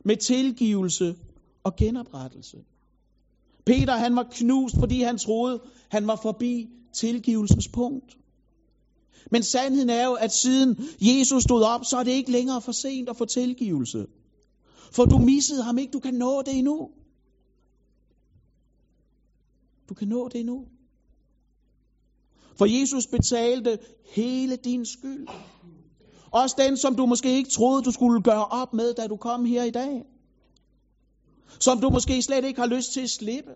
Med 0.05 0.17
tilgivelse 0.17 1.17
og 1.65 1.77
genoprettelse. 1.77 2.65
Peter 3.67 3.97
han 3.97 4.17
var 4.17 4.29
knust, 4.33 4.79
fordi 4.79 5.03
han 5.03 5.19
troede, 5.19 5.63
han 5.89 6.07
var 6.07 6.17
forbi 6.17 6.69
tilgivelsens 6.93 7.69
punkt. 7.69 8.19
Men 9.31 9.43
sandheden 9.43 9.91
er 9.91 10.07
jo, 10.07 10.13
at 10.13 10.33
siden 10.33 10.79
Jesus 11.01 11.43
stod 11.43 11.63
op, 11.63 11.85
så 11.85 11.97
er 11.97 12.03
det 12.03 12.11
ikke 12.11 12.31
længere 12.31 12.61
for 12.61 12.73
sent 12.73 13.09
at 13.09 13.17
få 13.17 13.25
tilgivelse. 13.25 14.07
For 14.93 15.05
du 15.05 15.19
missede 15.19 15.63
ham 15.63 15.79
ikke, 15.79 15.93
du 15.93 16.01
kan 16.01 16.15
nå 16.15 16.43
det 16.43 16.59
endnu. 16.59 16.91
Du 19.89 19.95
kan 19.95 20.09
nå 20.09 20.29
det 20.29 20.41
endnu. 20.41 20.67
For 22.59 22.81
Jesus 22.81 23.07
betalte 23.07 23.79
hele 24.05 24.57
din 24.57 24.87
skyld. 24.87 25.29
Også 26.35 26.57
den, 26.59 26.77
som 26.77 26.97
du 26.97 27.07
måske 27.07 27.37
ikke 27.37 27.51
troede, 27.51 27.83
du 27.83 27.91
skulle 27.91 28.23
gøre 28.23 28.45
op 28.45 28.73
med, 28.73 28.95
da 28.95 29.07
du 29.07 29.17
kom 29.17 29.45
her 29.45 29.63
i 29.63 29.71
dag. 29.71 30.05
Som 31.61 31.81
du 31.81 31.91
måske 31.91 32.23
slet 32.23 32.45
ikke 32.45 32.61
har 32.61 32.67
lyst 32.67 32.93
til 32.93 33.01
at 33.01 33.11
slippe. 33.11 33.51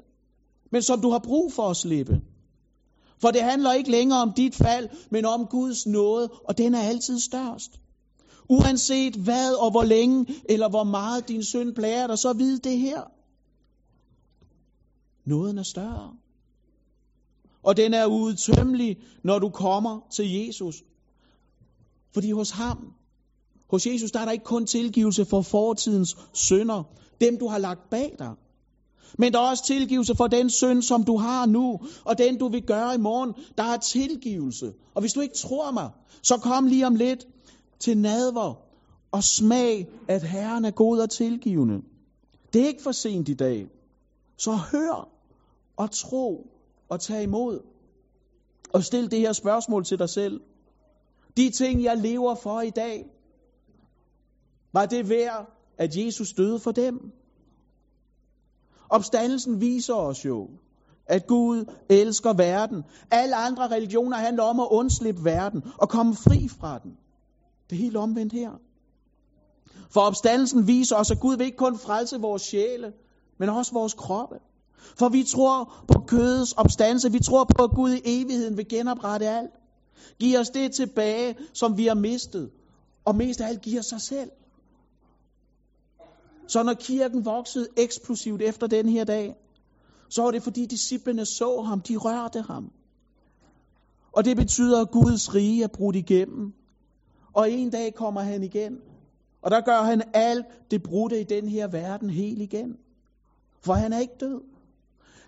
Men 0.72 0.82
som 0.82 1.00
du 1.00 1.10
har 1.10 1.18
brug 1.18 1.52
for 1.52 1.70
at 1.70 1.76
slippe. 1.76 2.20
For 3.20 3.30
det 3.30 3.42
handler 3.42 3.72
ikke 3.72 3.90
længere 3.90 4.22
om 4.22 4.32
dit 4.32 4.54
fald, 4.54 4.88
men 5.10 5.24
om 5.24 5.46
Guds 5.46 5.86
nåde, 5.86 6.28
og 6.44 6.58
den 6.58 6.74
er 6.74 6.80
altid 6.80 7.18
størst. 7.18 7.80
Uanset 8.48 9.14
hvad 9.14 9.54
og 9.54 9.70
hvor 9.70 9.84
længe 9.84 10.26
eller 10.48 10.68
hvor 10.68 10.84
meget 10.84 11.28
din 11.28 11.44
synd 11.44 11.74
plager 11.74 12.06
dig, 12.06 12.18
så 12.18 12.32
vid 12.32 12.58
det 12.58 12.78
her. 12.78 13.02
Nåden 15.24 15.58
er 15.58 15.62
større. 15.62 16.16
Og 17.62 17.76
den 17.76 17.94
er 17.94 18.06
udtømmelig, 18.06 18.96
når 19.24 19.38
du 19.38 19.48
kommer 19.48 20.00
til 20.10 20.32
Jesus. 20.32 20.82
Fordi 22.14 22.30
hos 22.30 22.50
ham, 22.50 22.92
hos 23.70 23.86
Jesus, 23.86 24.10
der 24.10 24.20
er 24.20 24.24
der 24.24 24.32
ikke 24.32 24.44
kun 24.44 24.66
tilgivelse 24.66 25.24
for 25.24 25.42
fortidens 25.42 26.16
synder, 26.32 26.82
dem 27.20 27.38
du 27.38 27.48
har 27.48 27.58
lagt 27.58 27.90
bag 27.90 28.16
dig. 28.18 28.34
Men 29.18 29.32
der 29.32 29.38
er 29.38 29.50
også 29.50 29.64
tilgivelse 29.64 30.14
for 30.14 30.26
den 30.26 30.50
synd, 30.50 30.82
som 30.82 31.04
du 31.04 31.16
har 31.16 31.46
nu, 31.46 31.80
og 32.04 32.18
den 32.18 32.38
du 32.38 32.48
vil 32.48 32.62
gøre 32.62 32.94
i 32.94 32.98
morgen. 32.98 33.34
Der 33.58 33.64
er 33.64 33.76
tilgivelse. 33.76 34.72
Og 34.94 35.00
hvis 35.00 35.12
du 35.12 35.20
ikke 35.20 35.34
tror 35.34 35.70
mig, 35.70 35.90
så 36.22 36.36
kom 36.36 36.66
lige 36.66 36.86
om 36.86 36.94
lidt 36.94 37.26
til 37.80 37.98
nadver 37.98 38.54
og 39.12 39.24
smag, 39.24 39.88
at 40.08 40.22
Herren 40.22 40.64
er 40.64 40.70
god 40.70 40.98
og 40.98 41.10
tilgivende. 41.10 41.82
Det 42.52 42.62
er 42.62 42.66
ikke 42.66 42.82
for 42.82 42.92
sent 42.92 43.28
i 43.28 43.34
dag. 43.34 43.66
Så 44.36 44.52
hør 44.52 45.08
og 45.76 45.90
tro 45.90 46.46
og 46.88 47.00
tag 47.00 47.22
imod. 47.22 47.60
Og 48.72 48.84
stil 48.84 49.10
det 49.10 49.20
her 49.20 49.32
spørgsmål 49.32 49.84
til 49.84 49.98
dig 49.98 50.08
selv. 50.08 50.40
De 51.38 51.50
ting, 51.50 51.82
jeg 51.82 51.96
lever 51.96 52.34
for 52.34 52.60
i 52.60 52.70
dag, 52.70 53.06
var 54.72 54.86
det 54.86 55.08
værd, 55.08 55.46
at 55.78 55.96
Jesus 55.96 56.32
døde 56.32 56.58
for 56.58 56.72
dem? 56.72 57.12
Opstandelsen 58.88 59.60
viser 59.60 59.94
os 59.94 60.24
jo, 60.24 60.48
at 61.06 61.26
Gud 61.26 61.64
elsker 61.88 62.32
verden. 62.32 62.82
Alle 63.10 63.36
andre 63.36 63.68
religioner 63.70 64.16
handler 64.16 64.42
om 64.42 64.60
at 64.60 64.68
undslippe 64.70 65.24
verden 65.24 65.62
og 65.78 65.88
komme 65.88 66.14
fri 66.14 66.48
fra 66.48 66.78
den. 66.78 66.96
Det 67.70 67.76
er 67.76 67.80
helt 67.82 67.96
omvendt 67.96 68.32
her. 68.32 68.50
For 69.90 70.00
opstandelsen 70.00 70.66
viser 70.66 70.96
os, 70.96 71.10
at 71.10 71.20
Gud 71.20 71.36
vil 71.36 71.46
ikke 71.46 71.56
kun 71.56 71.78
frelse 71.78 72.20
vores 72.20 72.42
sjæle, 72.42 72.92
men 73.38 73.48
også 73.48 73.72
vores 73.72 73.94
kroppe. 73.94 74.36
For 74.98 75.08
vi 75.08 75.24
tror 75.24 75.84
på 75.92 76.00
kødets 76.06 76.52
opstandelse. 76.52 77.12
Vi 77.12 77.20
tror 77.20 77.44
på, 77.44 77.64
at 77.64 77.70
Gud 77.70 77.90
i 77.90 78.00
evigheden 78.04 78.56
vil 78.56 78.68
genoprette 78.68 79.28
alt. 79.28 79.57
Giv 80.20 80.38
os 80.38 80.50
det 80.50 80.72
tilbage, 80.72 81.36
som 81.52 81.76
vi 81.76 81.86
har 81.86 81.94
mistet. 81.94 82.50
Og 83.04 83.16
mest 83.16 83.40
af 83.40 83.48
alt 83.48 83.60
giver 83.60 83.82
sig 83.82 84.00
selv. 84.00 84.30
Så 86.48 86.62
når 86.62 86.74
kirken 86.74 87.24
voksede 87.24 87.68
eksplosivt 87.76 88.42
efter 88.42 88.66
den 88.66 88.88
her 88.88 89.04
dag, 89.04 89.34
så 90.08 90.22
var 90.22 90.30
det 90.30 90.42
fordi 90.42 90.66
disciplene 90.66 91.26
så 91.26 91.62
ham, 91.62 91.80
de 91.80 91.96
rørte 91.96 92.42
ham. 92.42 92.72
Og 94.12 94.24
det 94.24 94.36
betyder, 94.36 94.80
at 94.80 94.90
Guds 94.90 95.34
rige 95.34 95.62
er 95.62 95.68
brudt 95.68 95.96
igennem. 95.96 96.52
Og 97.32 97.50
en 97.50 97.70
dag 97.70 97.94
kommer 97.94 98.20
han 98.20 98.42
igen. 98.42 98.78
Og 99.42 99.50
der 99.50 99.60
gør 99.60 99.82
han 99.82 100.02
alt 100.14 100.46
det 100.70 100.82
brudte 100.82 101.20
i 101.20 101.24
den 101.24 101.48
her 101.48 101.68
verden 101.68 102.10
helt 102.10 102.42
igen. 102.42 102.76
For 103.60 103.72
han 103.72 103.92
er 103.92 103.98
ikke 103.98 104.14
død. 104.20 104.40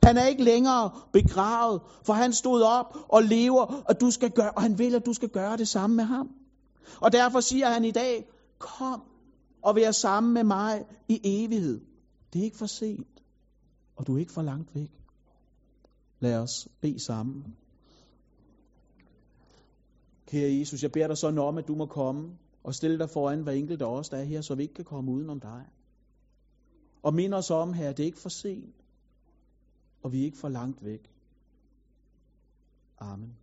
Han 0.02 0.16
er 0.16 0.26
ikke 0.26 0.44
længere 0.44 0.90
begravet, 1.12 1.80
for 2.06 2.12
han 2.12 2.32
stod 2.32 2.62
op 2.62 2.96
og 3.08 3.22
lever, 3.22 3.82
og, 3.88 4.00
du 4.00 4.10
skal 4.10 4.30
gøre, 4.30 4.50
og 4.50 4.62
han 4.62 4.78
vil, 4.78 4.94
at 4.94 5.06
du 5.06 5.12
skal 5.12 5.28
gøre 5.28 5.56
det 5.56 5.68
samme 5.68 5.96
med 5.96 6.04
ham. 6.04 6.28
Og 7.00 7.12
derfor 7.12 7.40
siger 7.40 7.68
han 7.68 7.84
i 7.84 7.90
dag, 7.90 8.24
kom 8.58 9.02
og 9.62 9.76
vær 9.76 9.90
sammen 9.90 10.34
med 10.34 10.44
mig 10.44 10.84
i 11.08 11.20
evighed. 11.24 11.80
Det 12.32 12.40
er 12.40 12.44
ikke 12.44 12.56
for 12.56 12.66
sent, 12.66 13.22
og 13.96 14.06
du 14.06 14.14
er 14.14 14.18
ikke 14.18 14.32
for 14.32 14.42
langt 14.42 14.74
væk. 14.74 14.90
Lad 16.20 16.38
os 16.38 16.68
bede 16.80 17.04
sammen. 17.04 17.44
Kære 20.26 20.58
Jesus, 20.58 20.82
jeg 20.82 20.92
beder 20.92 21.06
dig 21.06 21.18
sådan 21.18 21.38
om, 21.38 21.58
at 21.58 21.68
du 21.68 21.74
må 21.74 21.86
komme 21.86 22.30
og 22.64 22.74
stille 22.74 22.98
dig 22.98 23.10
foran 23.10 23.42
hver 23.42 23.52
enkelt 23.52 23.82
af 23.82 23.86
os, 23.86 24.08
der 24.08 24.16
er 24.16 24.24
her, 24.24 24.40
så 24.40 24.54
vi 24.54 24.62
ikke 24.62 24.74
kan 24.74 24.84
komme 24.84 25.12
uden 25.12 25.30
om 25.30 25.40
dig. 25.40 25.64
Og 27.02 27.14
mind 27.14 27.34
os 27.34 27.50
om, 27.50 27.72
her, 27.72 27.92
det 27.92 28.02
er 28.02 28.06
ikke 28.06 28.20
for 28.20 28.28
sent, 28.28 28.74
og 30.02 30.12
vi 30.12 30.20
er 30.20 30.24
ikke 30.24 30.38
for 30.38 30.48
langt 30.48 30.84
væk. 30.84 31.10
Amen. 32.98 33.36